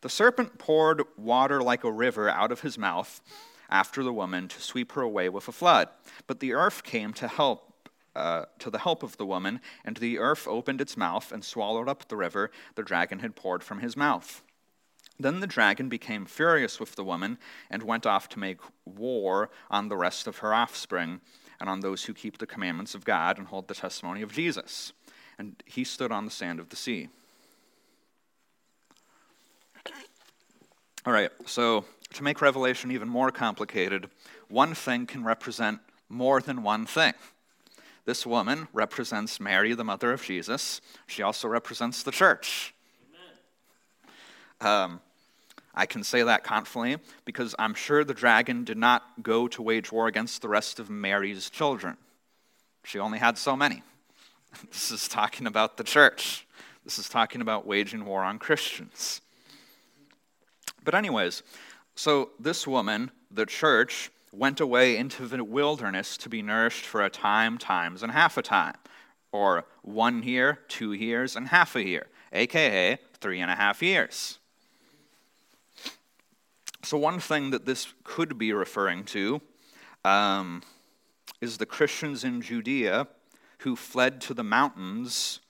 [0.00, 3.20] The serpent poured water like a river out of his mouth
[3.70, 5.88] after the woman to sweep her away with a flood.
[6.26, 7.70] But the earth came to help.
[8.16, 11.88] Uh, to the help of the woman, and the earth opened its mouth and swallowed
[11.88, 14.40] up the river the dragon had poured from his mouth.
[15.18, 17.38] Then the dragon became furious with the woman
[17.70, 21.20] and went off to make war on the rest of her offspring
[21.60, 24.92] and on those who keep the commandments of God and hold the testimony of Jesus.
[25.38, 27.08] And he stood on the sand of the sea.
[31.06, 34.08] All right, so to make Revelation even more complicated,
[34.48, 37.14] one thing can represent more than one thing.
[38.04, 40.80] This woman represents Mary, the mother of Jesus.
[41.06, 42.74] She also represents the church.
[44.60, 45.00] Um,
[45.74, 49.90] I can say that confidently because I'm sure the dragon did not go to wage
[49.90, 51.96] war against the rest of Mary's children.
[52.84, 53.82] She only had so many.
[54.70, 56.46] This is talking about the church.
[56.84, 59.20] This is talking about waging war on Christians.
[60.84, 61.42] But, anyways,
[61.94, 67.10] so this woman, the church, went away into the wilderness to be nourished for a
[67.10, 68.76] time, times, and half a time,
[69.32, 74.38] or one year, two years, and half a year, aka three and a half years.
[76.82, 79.40] So, one thing that this could be referring to
[80.04, 80.62] um,
[81.40, 83.06] is the Christians in Judea
[83.58, 85.40] who fled to the mountains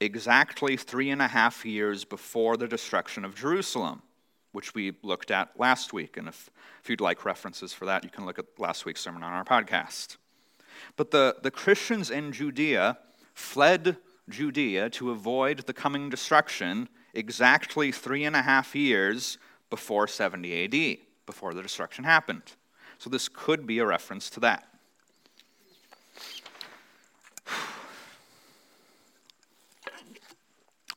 [0.00, 4.02] exactly three and a half years before the destruction of Jerusalem,
[4.54, 6.16] which we looked at last week.
[6.16, 6.48] And if,
[6.80, 9.44] if you'd like references for that, you can look at last week's sermon on our
[9.44, 10.16] podcast.
[10.96, 12.98] But the, the Christians in Judea
[13.34, 13.96] fled
[14.28, 19.38] Judea to avoid the coming destruction exactly three and a half years
[19.70, 22.42] before 70 AD, before the destruction happened.
[22.98, 24.68] So this could be a reference to that.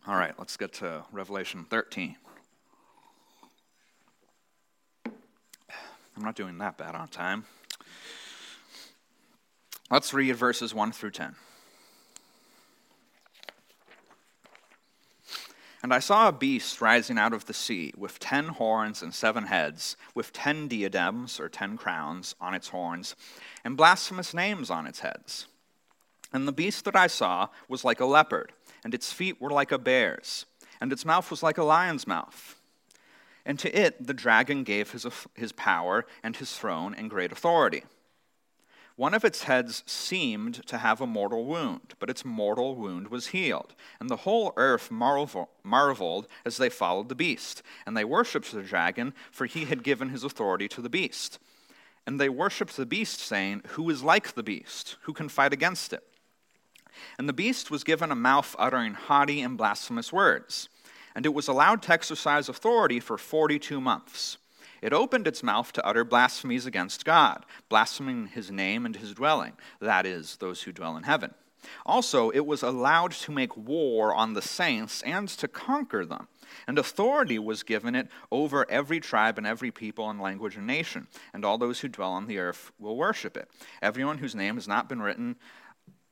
[0.07, 2.17] All right, let's get to Revelation 13.
[6.17, 7.45] I'm not doing that bad on time.
[9.91, 11.35] Let's read verses 1 through 10.
[15.83, 19.45] And I saw a beast rising out of the sea, with ten horns and seven
[19.45, 23.15] heads, with ten diadems, or ten crowns, on its horns,
[23.63, 25.45] and blasphemous names on its heads.
[26.33, 28.51] And the beast that I saw was like a leopard,
[28.83, 30.47] and its feet were like a bear's,
[30.81, 32.56] and its mouth was like a lion's mouth.
[33.47, 37.83] And to it the dragon gave his, his power and his throne and great authority.
[38.97, 43.27] One of its heads seemed to have a mortal wound, but its mortal wound was
[43.27, 43.73] healed.
[43.99, 47.61] And the whole earth marveled as they followed the beast.
[47.85, 51.39] And they worshipped the dragon, for he had given his authority to the beast.
[52.07, 54.97] And they worshipped the beast, saying, Who is like the beast?
[55.03, 56.03] Who can fight against it?
[57.19, 60.69] And the beast was given a mouth uttering haughty and blasphemous words.
[61.17, 64.37] And it was allowed to exercise authority for 42 months.
[64.83, 69.53] It opened its mouth to utter blasphemies against God, blaspheming his name and his dwelling,
[69.79, 71.33] that is, those who dwell in heaven.
[71.87, 76.27] Also, it was allowed to make war on the saints and to conquer them.
[76.67, 81.07] And authority was given it over every tribe and every people and language and nation.
[81.33, 83.49] And all those who dwell on the earth will worship it.
[83.81, 85.35] Everyone whose name has not been written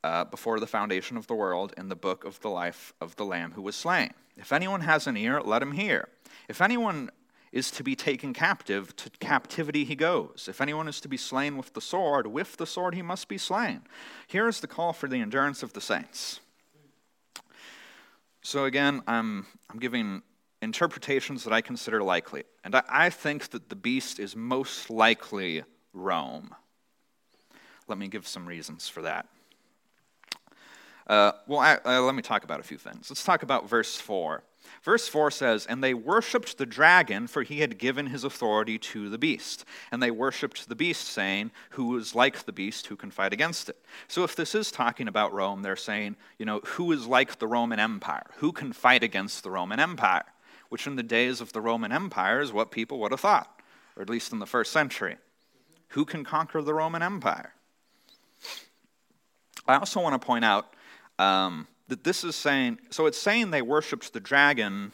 [0.02, 3.24] uh, before the foundation of the world in the book of the life of the
[3.24, 4.12] Lamb who was slain.
[4.36, 6.08] If anyone has an ear, let him hear.
[6.48, 7.10] If anyone
[7.52, 10.46] is to be taken captive, to captivity he goes.
[10.48, 13.38] If anyone is to be slain with the sword, with the sword he must be
[13.38, 13.82] slain.
[14.26, 16.40] Here is the call for the endurance of the saints.
[18.42, 20.22] So again, I'm, I'm giving
[20.60, 22.44] interpretations that I consider likely.
[22.62, 26.54] And I, I think that the beast is most likely Rome.
[27.88, 29.28] Let me give some reasons for that.
[31.06, 33.08] Uh, well, I, uh, let me talk about a few things.
[33.10, 34.42] Let's talk about verse 4.
[34.82, 39.08] Verse 4 says, And they worshipped the dragon, for he had given his authority to
[39.08, 39.64] the beast.
[39.92, 43.68] And they worshipped the beast, saying, Who is like the beast, who can fight against
[43.68, 43.76] it?
[44.08, 47.46] So if this is talking about Rome, they're saying, you know, who is like the
[47.46, 48.26] Roman Empire?
[48.38, 50.24] Who can fight against the Roman Empire?
[50.68, 53.60] Which in the days of the Roman Empire is what people would have thought,
[53.94, 55.16] or at least in the first century.
[55.90, 57.54] Who can conquer the Roman Empire?
[59.68, 60.74] I also want to point out
[61.18, 64.92] um, that this is saying, so it's saying they worshiped the dragon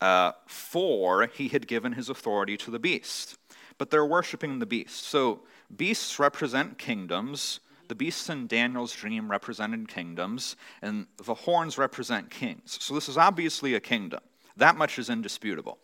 [0.00, 3.38] uh, for he had given his authority to the beast.
[3.78, 5.04] But they're worshiping the beast.
[5.04, 5.40] So
[5.74, 7.60] beasts represent kingdoms.
[7.88, 12.78] The beasts in Daniel's dream represented kingdoms, and the horns represent kings.
[12.80, 14.20] So this is obviously a kingdom.
[14.56, 15.78] That much is indisputable.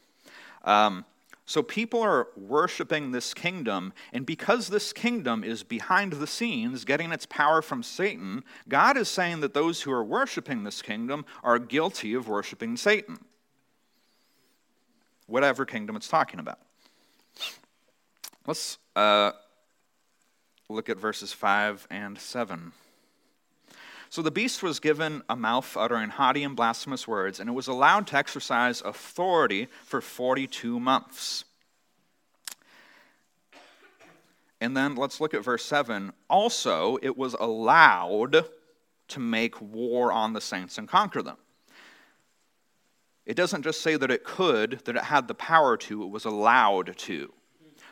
[0.65, 1.05] Um,
[1.51, 7.11] so people are worshiping this kingdom, and because this kingdom is behind the scenes, getting
[7.11, 11.59] its power from Satan, God is saying that those who are worshiping this kingdom are
[11.59, 13.19] guilty of worshiping Satan.
[15.27, 16.61] Whatever kingdom it's talking about.
[18.47, 19.33] Let's uh,
[20.69, 22.71] look at verses 5 and 7.
[24.11, 27.69] So the beast was given a mouth uttering haughty and blasphemous words, and it was
[27.69, 31.45] allowed to exercise authority for 42 months.
[34.61, 36.13] And then let's look at verse 7.
[36.29, 38.45] Also, it was allowed
[39.09, 41.37] to make war on the saints and conquer them.
[43.27, 46.25] It doesn't just say that it could, that it had the power to, it was
[46.25, 47.33] allowed to.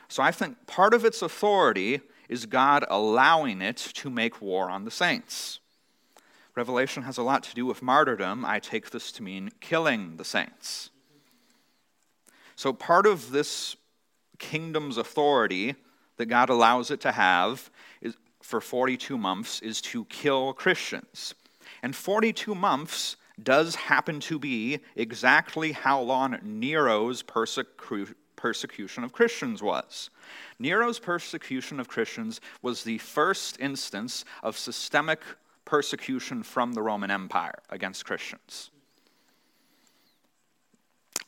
[0.09, 4.85] So I think part of its authority is God allowing it to make war on
[4.85, 5.61] the saints.
[6.59, 8.45] Revelation has a lot to do with martyrdom.
[8.45, 10.91] I take this to mean killing the saints.
[12.57, 13.77] So, part of this
[14.41, 15.77] kingdom's authority
[16.17, 21.37] that God allows it to have is, for 42 months is to kill Christians.
[21.85, 29.63] And 42 months does happen to be exactly how long Nero's persecu- persecution of Christians
[29.63, 30.11] was.
[30.59, 35.23] Nero's persecution of Christians was the first instance of systemic
[35.69, 38.71] persecution from the Roman Empire against Christians.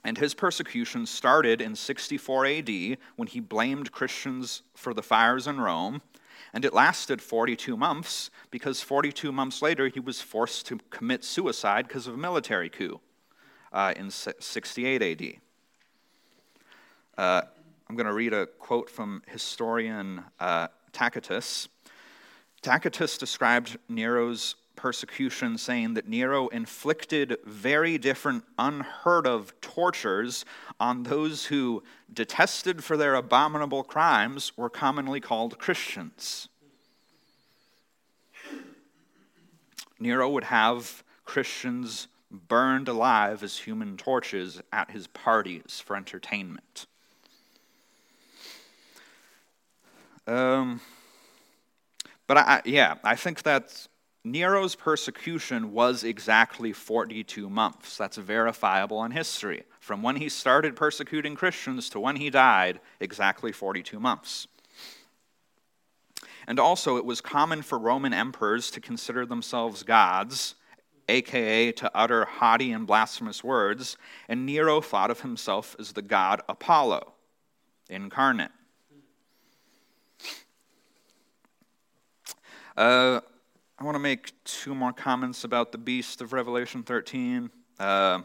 [0.02, 5.60] And his persecution started in 64 AD when he blamed Christians for the fires in
[5.60, 6.00] Rome,
[6.54, 11.86] and it lasted 42 months because 42 months later he was forced to commit suicide
[11.86, 12.98] because of a military coup
[13.74, 15.34] uh, in 68 AD.
[17.18, 17.42] Uh,
[17.90, 21.68] I'm going to read a quote from historian uh, Tacitus.
[22.62, 30.44] Tacitus described Nero's persecution, saying that Nero inflicted very different, unheard of tortures
[30.78, 31.82] on those who,
[32.12, 36.48] detested for their abominable crimes, were commonly called Christians.
[39.98, 46.86] Nero would have Christians burned alive as human torches at his parties for entertainment.
[50.26, 50.80] Um,
[52.30, 53.88] but I, yeah, I think that
[54.22, 57.96] Nero's persecution was exactly 42 months.
[57.96, 59.64] That's verifiable in history.
[59.80, 64.46] From when he started persecuting Christians to when he died, exactly 42 months.
[66.46, 70.54] And also, it was common for Roman emperors to consider themselves gods,
[71.08, 73.96] aka to utter haughty and blasphemous words,
[74.28, 77.12] and Nero thought of himself as the god Apollo,
[77.88, 78.52] incarnate.
[82.80, 83.20] Uh,
[83.78, 87.50] I want to make two more comments about the beast of Revelation 13.
[87.78, 88.22] Uh,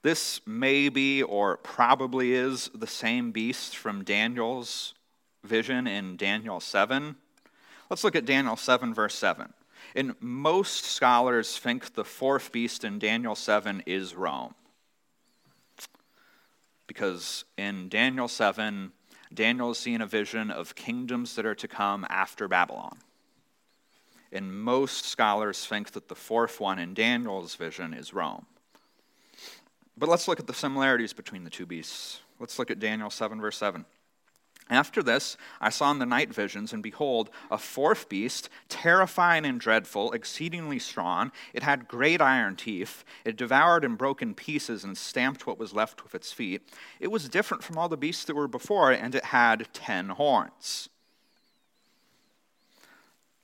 [0.00, 4.94] this may be or probably is the same beast from Daniel's
[5.42, 7.14] vision in Daniel 7.
[7.90, 9.52] Let's look at Daniel 7, verse 7.
[9.94, 14.54] And most scholars think the fourth beast in Daniel 7 is Rome.
[16.86, 18.92] Because in Daniel 7,
[19.34, 22.96] Daniel is seeing a vision of kingdoms that are to come after Babylon.
[24.34, 28.46] And most scholars think that the fourth one in Daniel's vision is Rome.
[29.96, 32.20] But let's look at the similarities between the two beasts.
[32.40, 33.84] Let's look at Daniel 7, verse 7.
[34.70, 39.60] After this, I saw in the night visions, and behold, a fourth beast, terrifying and
[39.60, 41.32] dreadful, exceedingly strong.
[41.52, 43.04] It had great iron teeth.
[43.24, 46.62] It devoured and broke in pieces and stamped what was left with its feet.
[46.98, 50.88] It was different from all the beasts that were before, and it had ten horns.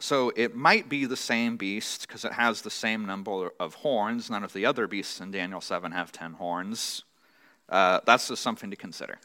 [0.01, 4.31] So it might be the same beast because it has the same number of horns.
[4.31, 7.05] None of the other beasts in Daniel 7 have 10 horns.
[7.69, 9.19] Uh, that's just something to consider.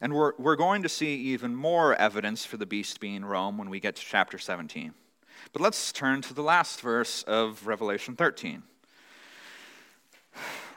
[0.00, 3.68] And we're, we're going to see even more evidence for the beast being Rome when
[3.68, 4.94] we get to chapter 17.
[5.52, 8.62] But let's turn to the last verse of Revelation 13.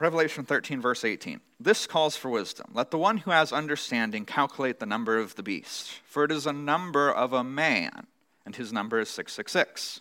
[0.00, 1.40] Revelation 13, verse 18.
[1.60, 2.70] This calls for wisdom.
[2.74, 6.46] Let the one who has understanding calculate the number of the beast, for it is
[6.46, 8.06] a number of a man,
[8.44, 10.00] and his number is 666.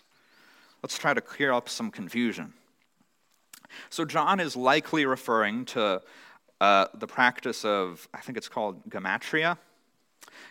[0.81, 2.53] Let's try to clear up some confusion.
[3.89, 6.01] So, John is likely referring to
[6.59, 9.57] uh, the practice of, I think it's called gematria.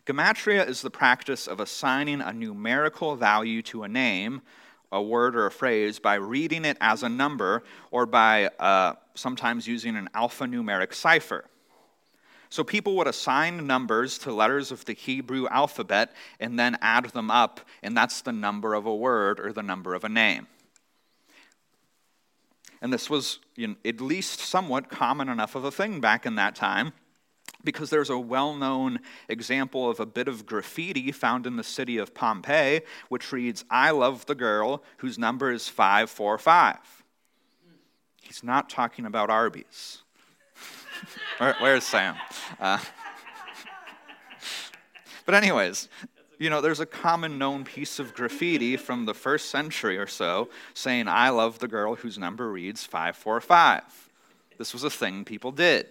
[0.06, 4.42] Gematria is the practice of assigning a numerical value to a name
[4.92, 9.66] a word or a phrase by reading it as a number or by uh, sometimes
[9.66, 11.44] using an alphanumeric cipher.
[12.50, 17.30] So people would assign numbers to letters of the Hebrew alphabet and then add them
[17.30, 20.46] up, and that's the number of a word or the number of a name.
[22.82, 26.34] And this was you know, at least somewhat common enough of a thing back in
[26.34, 26.92] that time
[27.64, 31.98] because there's a well known example of a bit of graffiti found in the city
[31.98, 36.76] of Pompeii, which reads, I love the girl whose number is 545.
[38.22, 40.02] He's not talking about Arby's.
[41.38, 42.14] Where, where's Sam?
[42.60, 42.78] Uh,
[45.26, 45.88] but, anyways,
[46.38, 50.48] you know, there's a common known piece of graffiti from the first century or so
[50.74, 54.10] saying, I love the girl whose number reads 545.
[54.58, 55.86] This was a thing people did.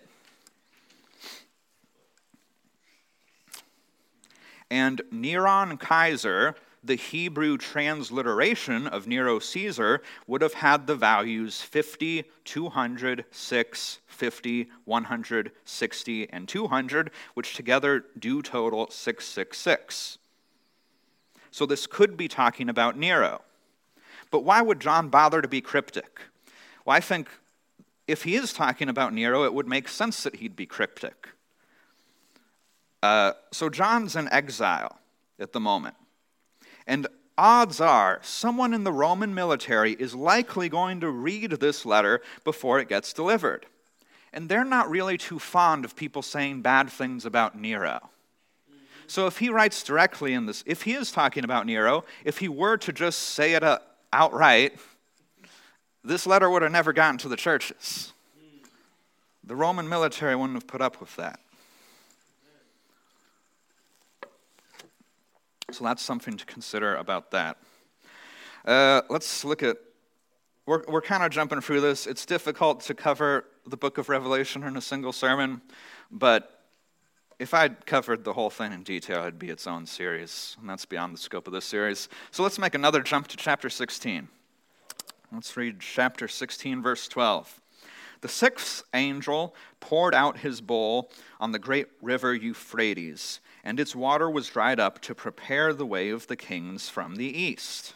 [4.72, 12.24] And Neron Kaiser, the Hebrew transliteration of Nero Caesar, would have had the values 50,
[12.45, 20.17] 200, 6, 50, 160, and 200, which together do total 666.
[21.51, 23.41] So this could be talking about Nero.
[24.32, 26.22] But why would John bother to be cryptic?
[26.86, 27.28] Well, I think
[28.07, 31.28] if he is talking about Nero, it would make sense that he'd be cryptic.
[33.01, 34.99] Uh, so John's in exile
[35.39, 35.95] at the moment.
[36.85, 42.21] And odds are someone in the Roman military is likely going to read this letter
[42.43, 43.65] before it gets delivered.
[44.33, 48.09] And they're not really too fond of people saying bad things about Nero.
[49.07, 52.47] So if he writes directly in this, if he is talking about Nero, if he
[52.47, 53.79] were to just say it uh,
[54.13, 54.79] outright,
[56.03, 58.13] this letter would have never gotten to the churches.
[59.43, 61.39] The Roman military wouldn't have put up with that.
[65.72, 67.57] So that's something to consider about that.
[68.65, 69.78] Uh, let's look at,
[70.65, 72.07] we're, we're kind of jumping through this.
[72.07, 75.61] It's difficult to cover the book of Revelation in a single sermon,
[76.11, 76.61] but
[77.39, 80.86] if I'd covered the whole thing in detail, it'd be its own series, and that's
[80.86, 82.07] beyond the scope of this series.
[82.30, 84.28] So let's make another jump to chapter 16.
[85.34, 87.61] Let's read chapter 16, verse 12.
[88.22, 91.09] The sixth angel poured out his bowl
[91.39, 96.09] on the great river Euphrates, and its water was dried up to prepare the way
[96.09, 97.93] of the kings from the east.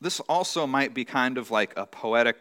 [0.00, 2.38] This also might be kind of like a poetic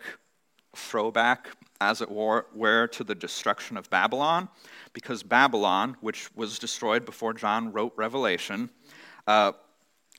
[0.76, 1.50] throwback,
[1.82, 4.48] as it were, to the destruction of Babylon,
[4.94, 8.70] because Babylon, which was destroyed before John wrote Revelation,
[9.28, 9.52] uh,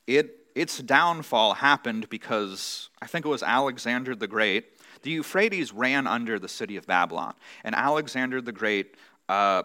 [0.07, 4.67] it, its downfall happened because I think it was Alexander the Great.
[5.03, 7.35] The Euphrates ran under the city of Babylon,
[7.65, 8.95] and Alexander the Great
[9.29, 9.63] uh,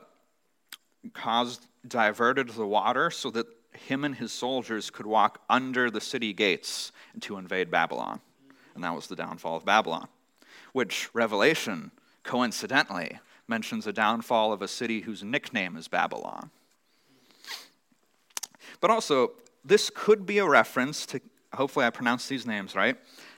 [1.13, 6.33] caused diverted the water so that him and his soldiers could walk under the city
[6.33, 8.21] gates to invade Babylon.
[8.73, 10.07] And that was the downfall of Babylon,
[10.73, 11.91] which Revelation,
[12.23, 16.49] coincidentally, mentions a downfall of a city whose nickname is Babylon.
[18.81, 19.31] But also,
[19.63, 21.21] this could be a reference to,
[21.53, 22.97] hopefully I pronounce these names right,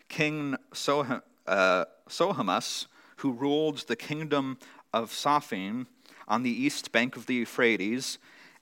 [0.09, 2.87] King Soh- uh, Sohamus,
[3.17, 4.57] who ruled the kingdom
[4.93, 5.87] of Sophim
[6.27, 8.17] on the east bank of the Euphrates,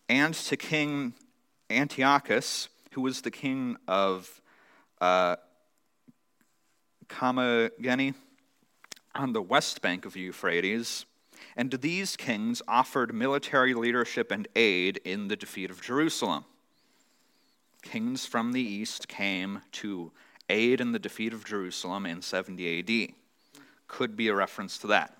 [0.07, 1.13] and to King
[1.69, 4.41] Antiochus, who was the king of
[5.01, 5.35] uh,
[7.09, 8.13] Commagene
[9.13, 11.05] on the west bank of the Euphrates,
[11.55, 16.45] and these kings offered military leadership and aid in the defeat of Jerusalem.
[17.81, 20.11] Kings from the east came to
[20.49, 23.13] aid in the defeat of Jerusalem in 70 AD.
[23.87, 25.17] Could be a reference to that.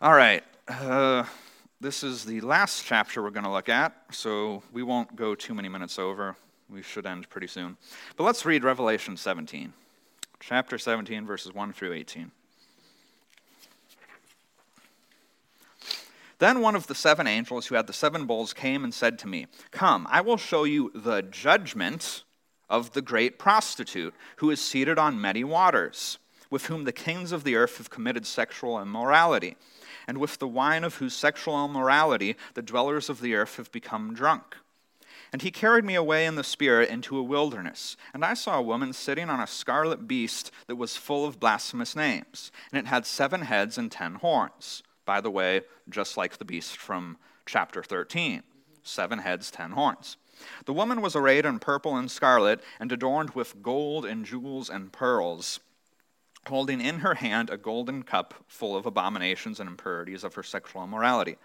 [0.00, 0.42] All right.
[0.68, 1.24] Uh,
[1.80, 5.54] this is the last chapter we're going to look at, so we won't go too
[5.54, 6.36] many minutes over.
[6.68, 7.76] We should end pretty soon.
[8.16, 9.72] But let's read Revelation 17,
[10.38, 12.30] chapter 17, verses 1 through 18.
[16.38, 19.26] Then one of the seven angels who had the seven bowls came and said to
[19.28, 22.24] me, Come, I will show you the judgment
[22.70, 26.18] of the great prostitute who is seated on many waters,
[26.48, 29.56] with whom the kings of the earth have committed sexual immorality,
[30.06, 34.14] and with the wine of whose sexual immorality the dwellers of the earth have become
[34.14, 34.56] drunk.
[35.32, 37.96] And he carried me away in the Spirit into a wilderness.
[38.14, 41.94] And I saw a woman sitting on a scarlet beast that was full of blasphemous
[41.94, 46.44] names, and it had seven heads and ten horns by the way, just like the
[46.44, 48.44] beast from chapter 13
[48.84, 50.16] seven heads, ten horns.
[50.64, 54.92] The woman was arrayed in purple and scarlet, and adorned with gold and jewels and
[54.92, 55.60] pearls,
[56.46, 60.84] holding in her hand a golden cup full of abominations and impurities of her sexual
[60.84, 61.36] immorality.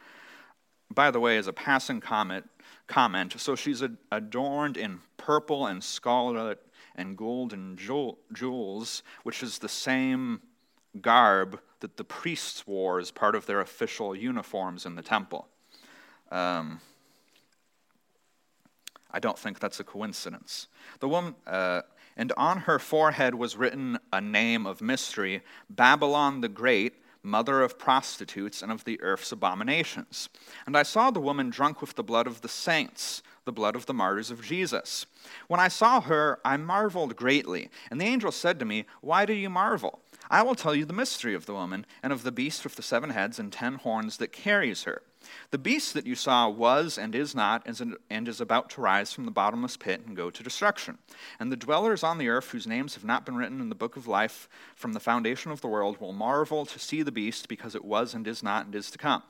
[0.94, 2.50] By the way, as a passing comment,
[2.88, 6.62] comment so she's adorned in purple and scarlet
[6.96, 10.42] and gold and jewels, which is the same
[11.02, 15.48] garb that the priests wore as part of their official uniforms in the temple.
[16.32, 16.80] Um,
[19.16, 20.68] I don't think that's a coincidence.
[21.00, 21.84] The woman, uh,
[22.18, 27.80] and on her forehead was written a name of mystery Babylon the Great, mother of
[27.80, 30.28] prostitutes and of the earth's abominations.
[30.66, 33.86] And I saw the woman drunk with the blood of the saints, the blood of
[33.86, 35.06] the martyrs of Jesus.
[35.48, 37.70] When I saw her, I marveled greatly.
[37.90, 40.02] And the angel said to me, Why do you marvel?
[40.30, 42.84] I will tell you the mystery of the woman and of the beast with the
[42.84, 45.04] seven heads and ten horns that carries her.
[45.52, 47.68] The beast that you saw was and is not,
[48.10, 50.98] and is about to rise from the bottomless pit and go to destruction.
[51.40, 53.96] And the dwellers on the earth, whose names have not been written in the book
[53.96, 57.76] of life from the foundation of the world, will marvel to see the beast, because
[57.76, 59.24] it was and is not and is to come.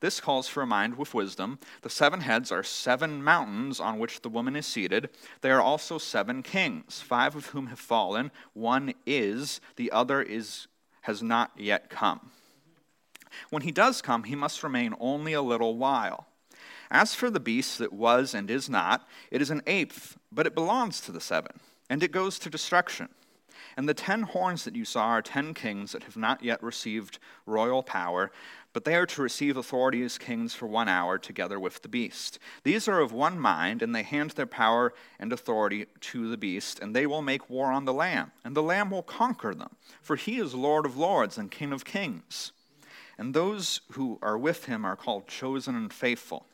[0.00, 1.58] This calls for a mind with wisdom.
[1.80, 5.08] The seven heads are seven mountains on which the woman is seated.
[5.40, 8.30] They are also seven kings, five of whom have fallen.
[8.52, 10.66] One is, the other is,
[11.02, 12.32] has not yet come.
[13.50, 16.26] When he does come, he must remain only a little while.
[16.90, 20.54] As for the beast that was and is not, it is an eighth, but it
[20.54, 23.08] belongs to the seven, and it goes to destruction.
[23.78, 27.18] And the ten horns that you saw are ten kings that have not yet received
[27.46, 28.30] royal power,
[28.74, 32.38] but they are to receive authority as kings for one hour together with the beast.
[32.62, 36.78] These are of one mind, and they hand their power and authority to the beast,
[36.80, 40.16] and they will make war on the Lamb, and the Lamb will conquer them, for
[40.16, 42.52] he is Lord of lords and King of kings
[43.22, 46.44] and those who are with him are called chosen and faithful.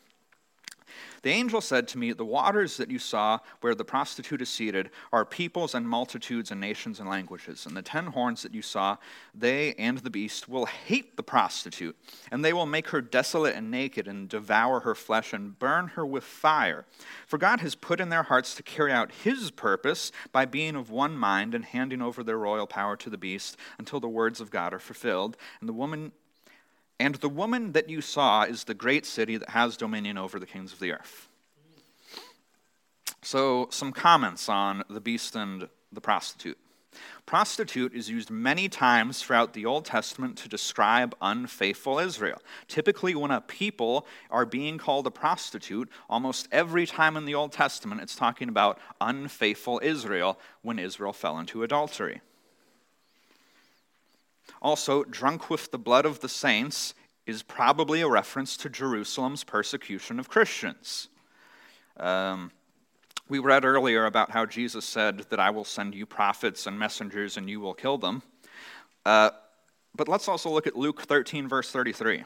[1.23, 4.91] The angel said to me, The waters that you saw where the prostitute is seated
[5.11, 7.65] are peoples and multitudes and nations and languages.
[7.65, 8.99] And the ten horns that you saw,
[9.35, 11.97] they and the beast will hate the prostitute,
[12.31, 16.05] and they will make her desolate and naked, and devour her flesh, and burn her
[16.05, 16.85] with fire.
[17.27, 20.91] For God has put in their hearts to carry out his purpose by being of
[20.91, 24.51] one mind and handing over their royal power to the beast until the words of
[24.51, 25.39] God are fulfilled.
[25.61, 26.13] And the woman
[27.01, 30.47] and the woman that you saw is the great city that has dominion over the
[30.47, 31.29] kings of the earth.
[33.23, 36.59] So, some comments on the beast and the prostitute.
[37.27, 42.41] Prostitute is used many times throughout the Old Testament to describe unfaithful Israel.
[42.67, 47.53] Typically, when a people are being called a prostitute, almost every time in the Old
[47.53, 52.23] Testament it's talking about unfaithful Israel when Israel fell into adultery.
[54.61, 56.95] Also, drunk with the blood of the saints
[57.27, 61.09] is probably a reference to Jerusalem's persecution of Christians.
[61.99, 62.51] Um,
[63.29, 67.37] we read earlier about how Jesus said that I will send you prophets and messengers
[67.37, 68.23] and you will kill them.
[69.05, 69.31] Uh,
[69.95, 72.25] but let's also look at Luke 13, verse 33.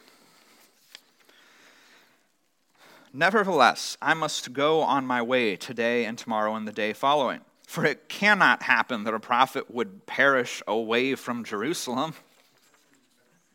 [3.12, 7.40] Nevertheless, I must go on my way today and tomorrow and the day following
[7.72, 12.12] for it cannot happen that a prophet would perish away from Jerusalem.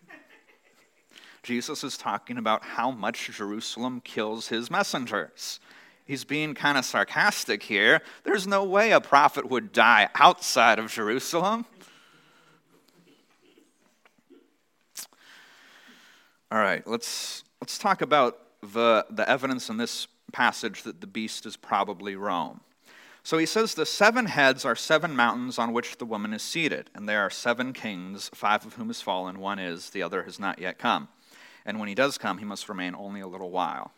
[1.44, 5.60] Jesus is talking about how much Jerusalem kills his messengers.
[6.04, 8.02] He's being kind of sarcastic here.
[8.24, 11.68] There's no way a prophet would die outside of Jerusalem.
[16.52, 21.46] All right, let's, let's talk about the, the evidence in this passage that the beast
[21.46, 22.62] is probably Rome.
[23.28, 26.90] So he says the seven heads are seven mountains on which the woman is seated,
[26.96, 30.40] and there are seven kings, five of whom has fallen, one is, the other has
[30.40, 31.10] not yet come.
[31.66, 33.92] And when he does come, he must remain only a little while.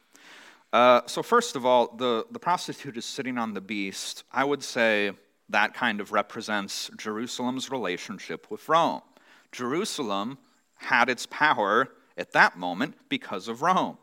[0.74, 4.24] Uh, so, first of all, the, the prostitute is sitting on the beast.
[4.32, 5.12] I would say
[5.50, 9.04] that kind of represents Jerusalem's relationship with Rome.
[9.52, 10.40] Jerusalem
[10.78, 14.00] had its power at that moment because of Rome.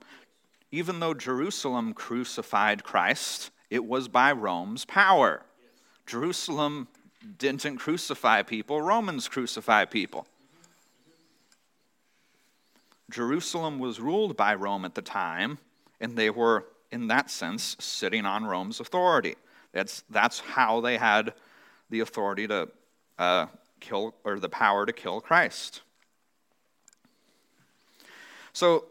[0.70, 5.42] Even though Jerusalem crucified Christ, it was by Rome's power.
[6.06, 6.88] Jerusalem
[7.38, 10.26] didn't crucify people, Romans crucify people.
[13.10, 15.58] Jerusalem was ruled by Rome at the time,
[16.00, 19.36] and they were, in that sense, sitting on Rome's authority.
[19.72, 21.34] That's, that's how they had
[21.90, 22.68] the authority to
[23.18, 23.46] uh,
[23.80, 25.82] kill, or the power to kill Christ.
[28.52, 28.86] So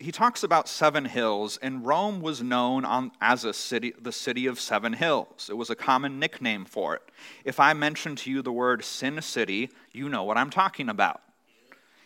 [0.00, 4.46] he talks about seven hills, and Rome was known on, as a city, the city
[4.46, 5.48] of seven hills.
[5.50, 7.02] It was a common nickname for it.
[7.44, 11.20] If I mention to you the word Sin City, you know what I'm talking about.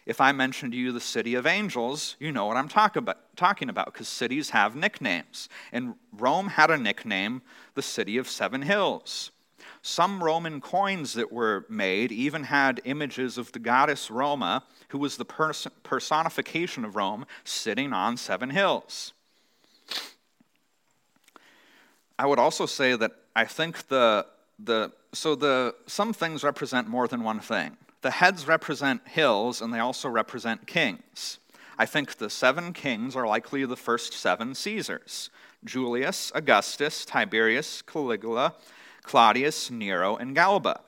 [0.07, 3.37] If I mention to you the city of angels, you know what I'm talk about,
[3.37, 5.49] talking about, because cities have nicknames.
[5.73, 7.43] And Rome had a nickname,
[7.75, 9.31] the city of seven hills.
[9.87, 15.19] Some Roman coins that were made even had images of the goddess Roma, who was
[15.19, 19.13] the pers- personification of Rome, sitting on seven hills.
[22.19, 24.25] I would also say that I think the,
[24.59, 27.77] the so the some things represent more than one thing.
[28.01, 31.39] The heads represent hills and they also represent kings.
[31.77, 35.29] I think the seven kings are likely the first seven Caesars
[35.63, 38.55] Julius, Augustus, Tiberius, Caligula,
[39.05, 40.81] Claudius, Nero, and Galba.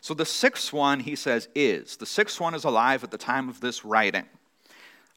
[0.00, 1.96] So the sixth one, he says, is.
[1.96, 4.26] The sixth one is alive at the time of this writing.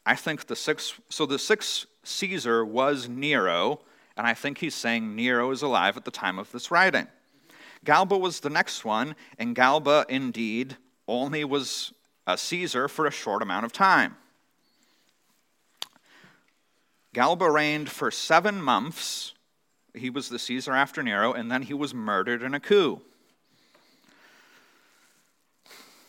[0.06, 3.82] I think the sixth, so the sixth Caesar was Nero,
[4.16, 7.08] and I think he's saying Nero is alive at the time of this writing.
[7.84, 10.78] Galba was the next one, and Galba indeed
[11.08, 11.94] only was
[12.26, 14.18] a Caesar for a short amount of time.
[17.14, 19.34] Galba reigned for seven months
[19.98, 23.02] he was the Caesar after Nero, and then he was murdered in a coup.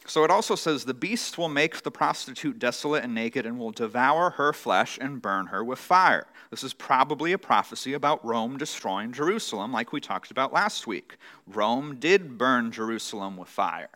[0.09, 3.73] So it also says, The beast will make the prostitute desolate and naked and will
[3.73, 6.27] devour her flesh and burn her with fire.
[6.51, 11.19] This is probably a prophecy about Rome destroying Jerusalem, like we talked about last week.
[11.47, 13.91] Rome did burn Jerusalem with fire.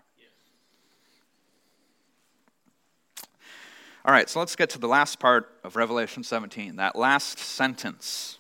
[4.05, 8.39] All right, so let's get to the last part of Revelation 17, that last sentence.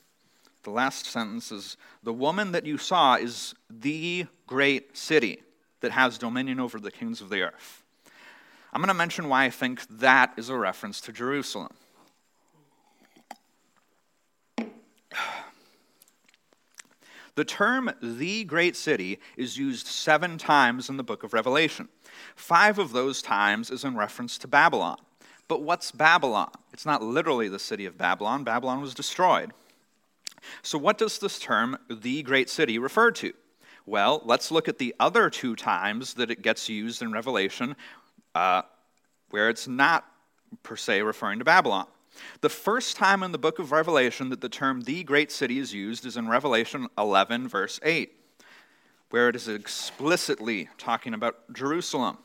[0.63, 5.43] The last sentence is The woman that you saw is the great city
[5.81, 7.83] that has dominion over the kings of the earth.
[8.73, 11.73] I'm going to mention why I think that is a reference to Jerusalem.
[17.35, 21.89] The term the great city is used seven times in the book of Revelation.
[22.37, 24.99] Five of those times is in reference to Babylon.
[25.49, 26.51] But what's Babylon?
[26.75, 28.45] It's not literally the city of Babylon.
[28.45, 29.53] Babylon was destroyed.
[30.63, 33.33] So, what does this term, the great city, refer to?
[33.87, 37.75] Well, let's look at the other two times that it gets used in Revelation
[38.35, 38.63] uh,
[39.31, 40.05] where it's not
[40.63, 41.87] per se referring to Babylon.
[42.43, 45.73] The first time in the book of Revelation that the term the great city is
[45.73, 48.13] used is in Revelation 11, verse 8,
[49.11, 52.19] where it is explicitly talking about Jerusalem.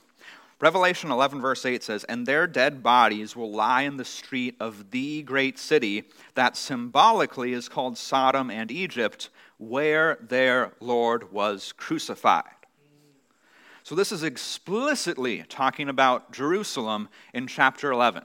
[0.59, 4.89] Revelation 11, verse 8 says, And their dead bodies will lie in the street of
[4.89, 9.29] the great city that symbolically is called Sodom and Egypt,
[9.59, 12.43] where their Lord was crucified.
[13.83, 18.23] So, this is explicitly talking about Jerusalem in chapter 11.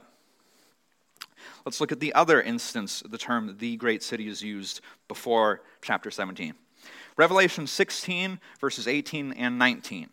[1.65, 6.11] Let's look at the other instance the term the great city is used before chapter
[6.11, 6.53] 17.
[7.15, 10.09] Revelation 16, verses 18 and 19.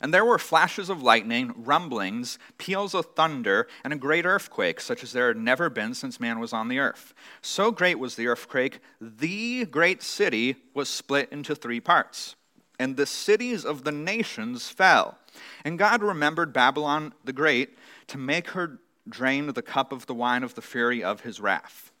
[0.00, 5.02] And there were flashes of lightning, rumblings, peals of thunder, and a great earthquake, such
[5.02, 7.14] as there had never been since man was on the earth.
[7.42, 12.36] So great was the earthquake, the great city was split into three parts,
[12.78, 15.18] and the cities of the nations fell.
[15.64, 17.76] And God remembered Babylon the Great
[18.08, 21.92] to make her drain the cup of the wine of the fury of his wrath.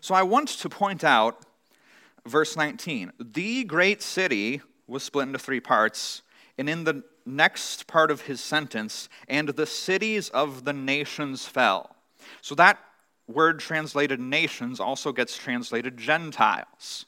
[0.00, 1.44] So I want to point out
[2.26, 3.12] verse 19.
[3.18, 6.22] The great city was split into three parts
[6.58, 11.96] and in the next part of his sentence, and the cities of the nations fell.
[12.42, 12.78] So that
[13.26, 17.06] word translated nations also gets translated Gentiles.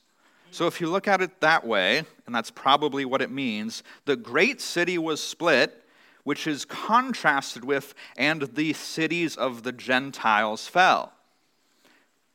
[0.51, 4.17] So if you look at it that way, and that's probably what it means, the
[4.17, 5.85] great city was split,
[6.25, 11.13] which is contrasted with, and the cities of the Gentiles fell.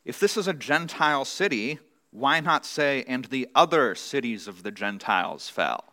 [0.06, 1.80] If this is a Gentile city,
[2.12, 5.91] why not say, and the other cities of the Gentiles fell?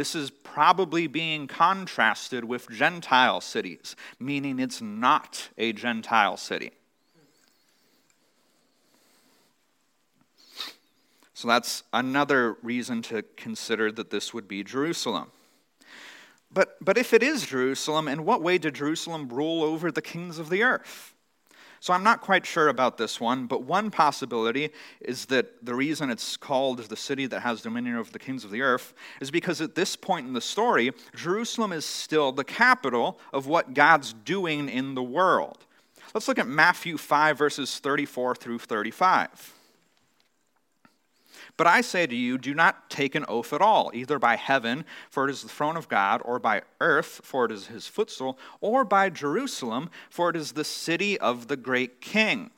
[0.00, 6.70] This is probably being contrasted with Gentile cities, meaning it's not a Gentile city.
[11.34, 15.32] So that's another reason to consider that this would be Jerusalem.
[16.50, 20.38] But, but if it is Jerusalem, in what way did Jerusalem rule over the kings
[20.38, 21.12] of the earth?
[21.80, 24.68] So I'm not quite sure about this one, but one possibility
[25.00, 28.50] is that the reason it's called the city that has dominion over the kings of
[28.50, 33.18] the earth is because at this point in the story, Jerusalem is still the capital
[33.32, 35.64] of what God's doing in the world.
[36.12, 39.54] Let's look at Matthew 5, verses 34 through 35.
[41.60, 44.86] But I say to you, do not take an oath at all, either by heaven,
[45.10, 48.38] for it is the throne of God, or by earth, for it is his footstool,
[48.62, 52.50] or by Jerusalem, for it is the city of the great king.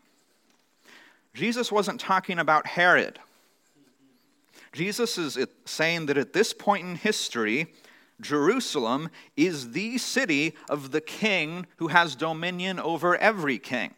[1.35, 3.19] Jesus wasn't talking about Herod.
[4.73, 7.75] Jesus is saying that at this point in history,
[8.21, 13.95] Jerusalem is the city of the king who has dominion over every king.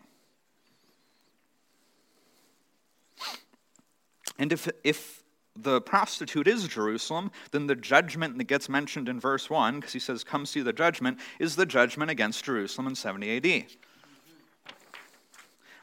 [4.39, 5.23] And if, if
[5.57, 9.99] the prostitute is Jerusalem, then the judgment that gets mentioned in verse 1, because he
[9.99, 13.67] says, Come see the judgment, is the judgment against Jerusalem in 70 AD.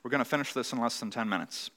[0.04, 1.70] We're going to finish this in less than 10 minutes.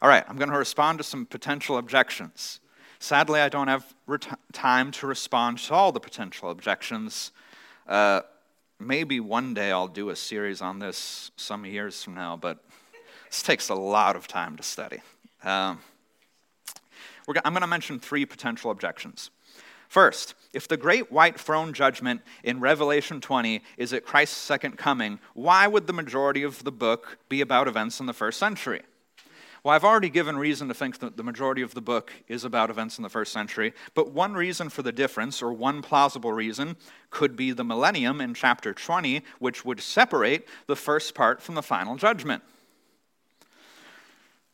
[0.00, 2.60] All right, I'm going to respond to some potential objections.
[2.98, 7.32] Sadly, I don't have ret- time to respond to all the potential objections.
[7.86, 8.22] Uh,
[8.78, 12.64] maybe one day I'll do a series on this some years from now, but
[13.28, 15.00] this takes a lot of time to study.
[15.42, 15.80] Um,
[17.28, 19.30] I'm going to mention three potential objections.
[19.88, 25.20] First, if the great white throne judgment in Revelation 20 is at Christ's second coming,
[25.34, 28.82] why would the majority of the book be about events in the first century?
[29.62, 32.70] Well, I've already given reason to think that the majority of the book is about
[32.70, 36.76] events in the first century, but one reason for the difference, or one plausible reason,
[37.10, 41.62] could be the millennium in chapter 20, which would separate the first part from the
[41.62, 42.44] final judgment.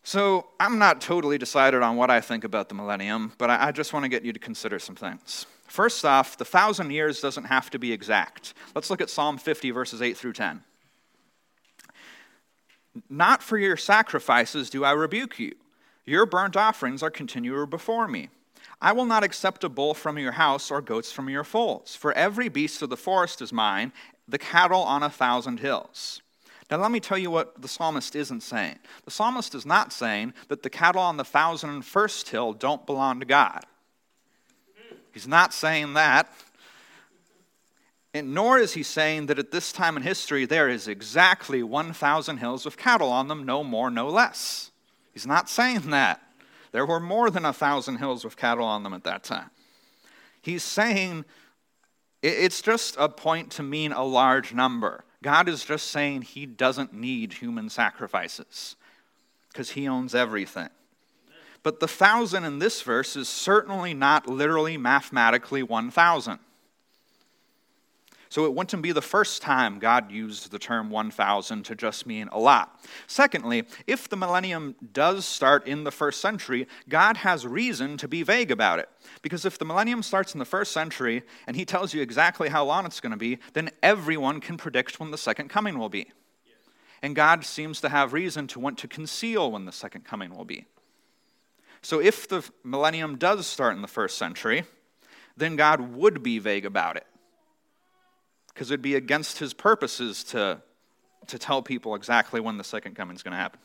[0.05, 3.93] So, I'm not totally decided on what I think about the millennium, but I just
[3.93, 5.47] want to get you to consider some things.
[5.69, 8.53] First off, the thousand years doesn't have to be exact.
[8.75, 10.63] Let's look at Psalm 50, verses 8 through 10.
[13.09, 15.55] Not for your sacrifices do I rebuke you.
[16.05, 18.29] Your burnt offerings are continual before me.
[18.81, 22.13] I will not accept a bull from your house or goats from your folds, for
[22.13, 23.93] every beast of the forest is mine,
[24.27, 26.21] the cattle on a thousand hills.
[26.73, 28.79] Now, let me tell you what the psalmist isn't saying.
[29.05, 32.87] The psalmist is not saying that the cattle on the thousand and first hill don't
[32.87, 33.66] belong to God.
[35.12, 36.33] He's not saying that.
[38.14, 42.39] And nor is he saying that at this time in history there is exactly 1,000
[42.39, 44.70] hills with cattle on them, no more, no less.
[45.12, 46.23] He's not saying that.
[46.70, 49.51] There were more than a thousand hills with cattle on them at that time.
[50.41, 51.27] He's saying
[52.23, 55.05] It's just a point to mean a large number.
[55.23, 58.77] God is just saying he doesn't need human sacrifices
[59.49, 60.68] because he owns everything.
[61.62, 66.41] But the thousand in this verse is certainly not literally mathematically 1,000.
[68.33, 72.30] So it wouldn't be the first time God used the term 1,000 to just mean
[72.33, 72.83] a lot.
[73.07, 78.22] Secondly, if the millennium does start in the first century, God has reason to be
[78.22, 78.89] vague about it.
[79.20, 82.64] Because if the millennium starts in the first century and he tells you exactly how
[82.64, 86.11] long it's going to be, then everyone can predict when the second coming will be.
[87.03, 90.47] And God seems to have reason to want to conceal when the second coming will
[90.47, 90.64] be.
[91.83, 94.64] So if the millennium does start in the first century,
[95.37, 97.05] then God would be vague about it
[98.53, 100.61] because it'd be against his purposes to,
[101.27, 103.61] to tell people exactly when the second coming is going to happen.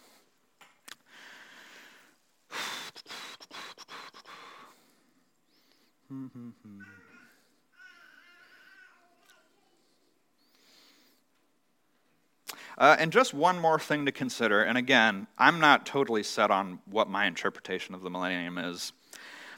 [12.78, 16.78] Uh, and just one more thing to consider, and again, I'm not totally set on
[16.86, 18.94] what my interpretation of the millennium is,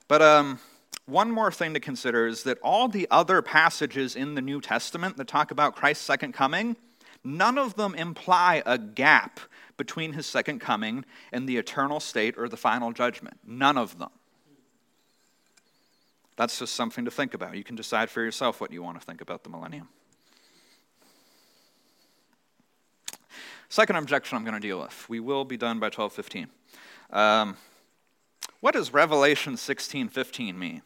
[0.08, 0.60] but um,
[1.10, 5.18] one more thing to consider is that all the other passages in the New Testament
[5.18, 6.76] that talk about Christ's second coming,
[7.24, 9.40] none of them imply a gap
[9.78, 13.38] between his second coming and the eternal state or the final judgment.
[13.46, 14.10] None of them.
[16.36, 17.56] That's just something to think about.
[17.58, 19.90] You can decide for yourself what you want to think about the millennium.
[23.68, 25.08] Second objection I'm going to deal with.
[25.10, 26.48] We will be done by 1215.
[27.12, 27.58] Um,
[28.62, 30.82] what does Revelation 16:15 mean?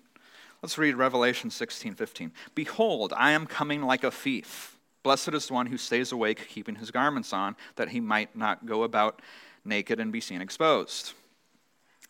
[0.63, 2.31] Let's read Revelation 16:15.
[2.55, 4.79] Behold, I am coming like a thief.
[5.03, 8.65] Blessed is the one who stays awake, keeping his garments on, that he might not
[8.65, 9.21] go about
[9.65, 11.11] naked and be seen exposed.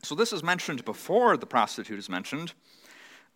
[0.04, 2.54] So this is mentioned before the prostitute is mentioned,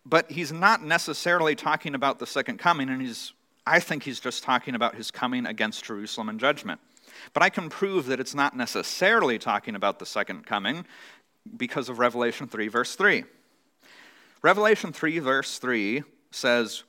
[0.06, 3.34] but he's not necessarily talking about the second coming, and he's
[3.66, 6.80] I think he's just talking about his coming against Jerusalem in judgment.
[7.34, 10.86] But I can prove that it's not necessarily talking about the second coming
[11.58, 13.24] because of Revelation 3, verse 3.
[14.42, 16.84] Revelation 3, verse 3 says,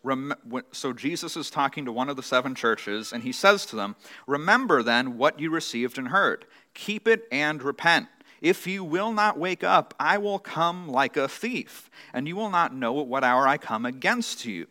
[0.72, 3.96] So Jesus is talking to one of the seven churches, and he says to them,
[4.26, 6.44] Remember then what you received and heard,
[6.74, 8.09] keep it and repent.
[8.40, 12.51] If you will not wake up, I will come like a thief, and you will
[12.51, 14.66] not know at what hour I come against you.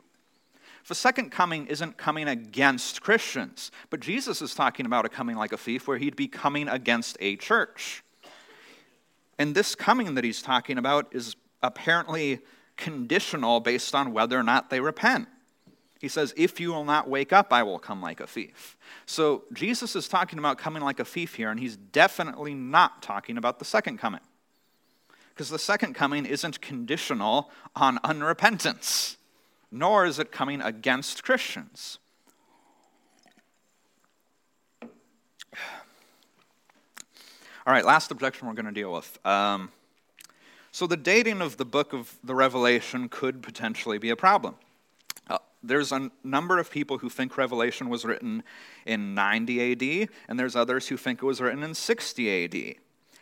[0.87, 5.51] The second coming isn't coming against Christians, but Jesus is talking about a coming like
[5.51, 8.03] a thief where he'd be coming against a church.
[9.37, 12.39] And this coming that he's talking about is apparently
[12.77, 15.27] conditional based on whether or not they repent.
[15.99, 18.77] He says, If you will not wake up, I will come like a thief.
[19.05, 23.37] So Jesus is talking about coming like a thief here, and he's definitely not talking
[23.37, 24.21] about the second coming.
[25.33, 29.17] Because the second coming isn't conditional on unrepentance,
[29.71, 31.99] nor is it coming against Christians.
[37.67, 39.19] All right, last objection we're going to deal with.
[39.25, 39.71] Um,
[40.77, 44.53] so the dating of the book of the Revelation could potentially be a problem.
[45.27, 48.43] Uh, there's a number of people who think Revelation was written
[48.85, 52.75] in 90 AD, and there's others who think it was written in 60 AD.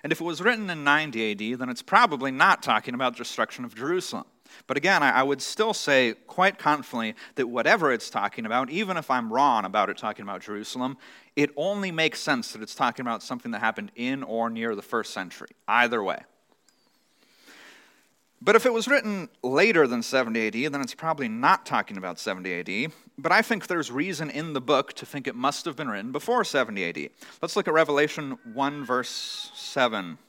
[0.04, 3.64] And if it was written in 90 AD, then it's probably not talking about destruction
[3.64, 4.26] of Jerusalem.
[4.68, 9.10] But again, I would still say quite confidently that whatever it's talking about, even if
[9.10, 10.98] I'm wrong about it talking about Jerusalem,
[11.38, 14.82] it only makes sense that it's talking about something that happened in or near the
[14.82, 15.52] first century.
[15.70, 16.20] Either way.
[18.46, 22.20] But if it was written later than 70 AD, then it's probably not talking about
[22.20, 22.92] 70 AD.
[23.18, 26.12] But I think there's reason in the book to think it must have been written
[26.12, 27.10] before 70 AD.
[27.42, 30.20] Let's look at Revelation 1, verse 7.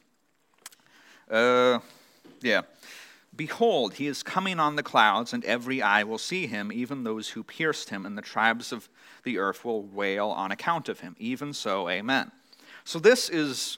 [1.31, 1.81] Uh,
[2.41, 2.63] yeah.
[3.37, 7.29] Behold, he is coming on the clouds, and every eye will see him, even those
[7.29, 8.89] who pierced him, and the tribes of
[9.25, 11.17] the earth will wail on account of him.
[11.19, 12.33] Even so, amen.
[12.83, 13.77] So this is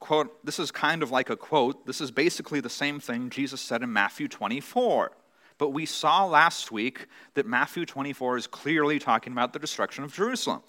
[0.00, 1.86] quote, this is kind of like a quote.
[1.86, 5.12] This is basically the same thing Jesus said in Matthew 24.
[5.58, 10.12] But we saw last week that Matthew 24 is clearly talking about the destruction of
[10.12, 10.62] Jerusalem.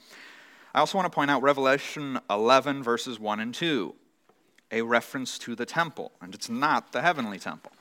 [0.73, 3.93] I also want to point out Revelation 11, verses 1 and 2,
[4.71, 7.71] a reference to the temple, and it's not the heavenly temple.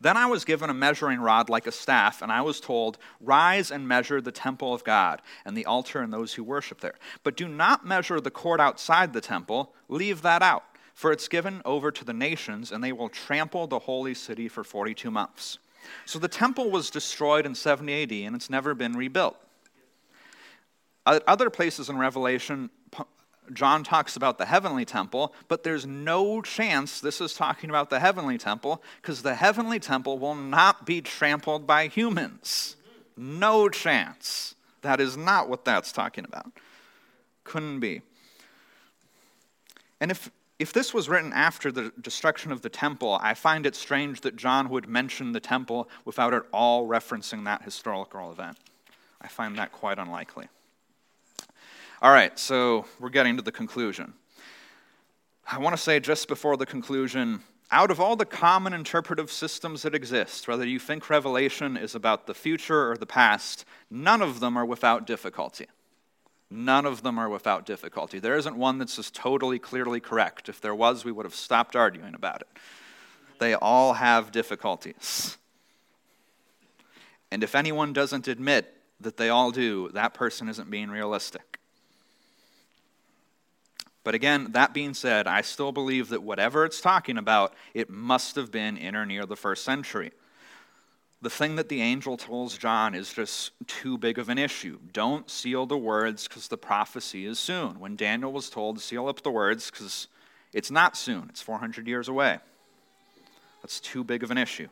[0.00, 3.70] Then I was given a measuring rod like a staff, and I was told, Rise
[3.70, 6.94] and measure the temple of God, and the altar and those who worship there.
[7.22, 10.64] But do not measure the court outside the temple, leave that out,
[10.94, 14.64] for it's given over to the nations, and they will trample the holy city for
[14.64, 15.58] 42 months.
[16.04, 19.36] So the temple was destroyed in 70 AD, and it's never been rebuilt.
[21.06, 22.70] At other places in Revelation,
[23.52, 28.00] John talks about the heavenly temple, but there's no chance this is talking about the
[28.00, 32.76] heavenly temple because the heavenly temple will not be trampled by humans.
[33.16, 34.54] No chance.
[34.82, 36.52] That is not what that's talking about.
[37.44, 38.02] Couldn't be.
[40.00, 43.74] And if, if this was written after the destruction of the temple, I find it
[43.74, 48.58] strange that John would mention the temple without at all referencing that historical event.
[49.20, 50.48] I find that quite unlikely.
[52.02, 54.12] All right, so we're getting to the conclusion.
[55.50, 57.40] I want to say just before the conclusion
[57.70, 62.26] out of all the common interpretive systems that exist, whether you think Revelation is about
[62.26, 65.66] the future or the past, none of them are without difficulty.
[66.50, 68.18] None of them are without difficulty.
[68.18, 70.50] There isn't one that's just totally clearly correct.
[70.50, 72.48] If there was, we would have stopped arguing about it.
[73.38, 75.38] They all have difficulties.
[77.30, 81.45] And if anyone doesn't admit that they all do, that person isn't being realistic.
[84.06, 88.36] But again, that being said, I still believe that whatever it's talking about, it must
[88.36, 90.12] have been in or near the first century.
[91.22, 94.78] The thing that the angel tells John is just too big of an issue.
[94.92, 97.80] Don't seal the words because the prophecy is soon.
[97.80, 100.06] When Daniel was told, seal up the words because
[100.52, 102.38] it's not soon, it's 400 years away.
[103.60, 104.68] That's too big of an issue.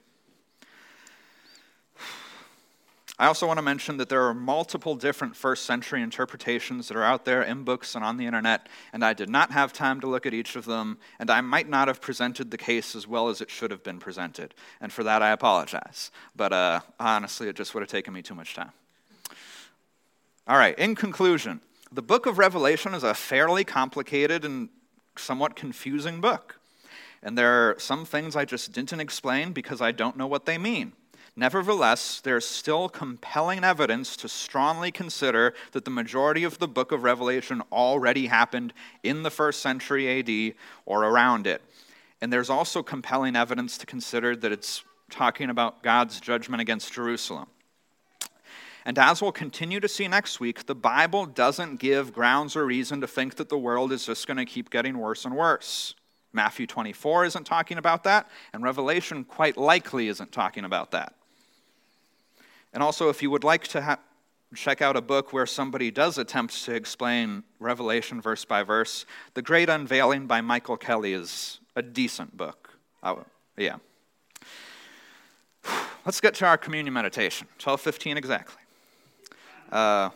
[3.17, 7.05] I also want to mention that there are multiple different first century interpretations that are
[7.05, 10.09] out there in books and on the internet, and I did not have time to
[10.09, 13.29] look at each of them, and I might not have presented the case as well
[13.29, 14.53] as it should have been presented.
[14.81, 16.11] And for that, I apologize.
[16.35, 18.73] But uh, honestly, it just would have taken me too much time.
[20.49, 21.61] All right, in conclusion,
[21.93, 24.71] the book of Revelation is a fairly complicated and
[25.17, 26.59] somewhat confusing book.
[27.23, 30.59] And there are some things I just didn't explain because I don't know what they
[30.59, 30.95] mean.
[31.37, 37.03] Nevertheless, there's still compelling evidence to strongly consider that the majority of the book of
[37.03, 38.73] Revelation already happened
[39.03, 40.55] in the first century AD
[40.87, 41.61] or around it.
[42.21, 47.49] And there's also compelling evidence to consider that it's talking about God's judgment against Jerusalem.
[48.87, 53.01] And as we'll continue to see next week, the Bible doesn't give grounds or reason
[53.01, 55.95] to think that the world is just going to keep getting worse and worse.
[56.33, 61.15] Matthew 24 isn't talking about that, and Revelation quite likely isn't talking about that.
[62.75, 64.01] And also, if you would like to ha-
[64.55, 69.43] check out a book where somebody does attempt to explain Revelation verse by verse, The
[69.43, 72.77] Great Unveiling by Michael Kelly is a decent book.
[73.03, 73.25] Oh,
[73.57, 73.77] yeah.
[76.05, 77.47] Let's get to our communion meditation.
[77.61, 78.61] 12:15 exactly.
[79.73, 80.11] Uh,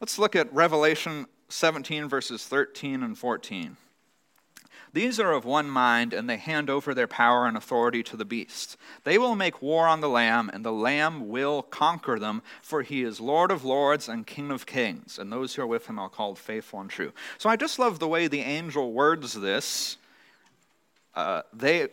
[0.00, 3.76] let's look at Revelation 17 verses 13 and 14.
[4.94, 8.24] These are of one mind, and they hand over their power and authority to the
[8.24, 8.76] beast.
[9.02, 13.02] They will make war on the Lamb, and the Lamb will conquer them, for he
[13.02, 15.18] is Lord of lords and King of kings.
[15.18, 17.12] And those who are with him are called faithful and true.
[17.38, 19.96] So I just love the way the angel words this.
[21.16, 21.88] Uh, they,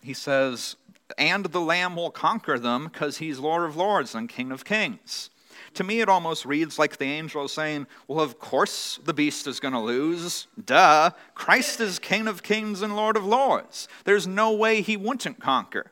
[0.00, 0.76] he says,
[1.18, 5.28] and the Lamb will conquer them because he's Lord of lords and King of kings.
[5.74, 9.60] To me, it almost reads like the angel saying, Well, of course the beast is
[9.60, 10.46] going to lose.
[10.64, 11.10] Duh.
[11.34, 13.88] Christ is King of kings and Lord of lords.
[14.04, 15.90] There's no way he wouldn't conquer.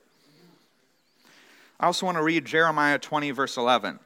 [1.81, 3.99] I also want to read Jeremiah 20, verse 11.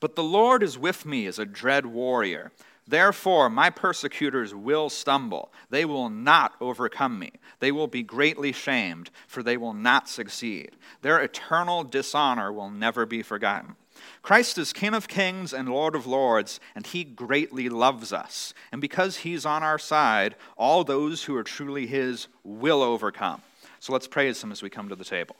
[0.00, 2.52] But the Lord is with me as a dread warrior.
[2.88, 5.52] Therefore, my persecutors will stumble.
[5.70, 7.32] They will not overcome me.
[7.58, 10.76] They will be greatly shamed, for they will not succeed.
[11.02, 13.74] Their eternal dishonor will never be forgotten.
[14.22, 18.54] Christ is King of kings and Lord of lords, and he greatly loves us.
[18.72, 23.42] And because he's on our side, all those who are truly his will overcome.
[23.80, 25.36] So let's praise him as we come to the table.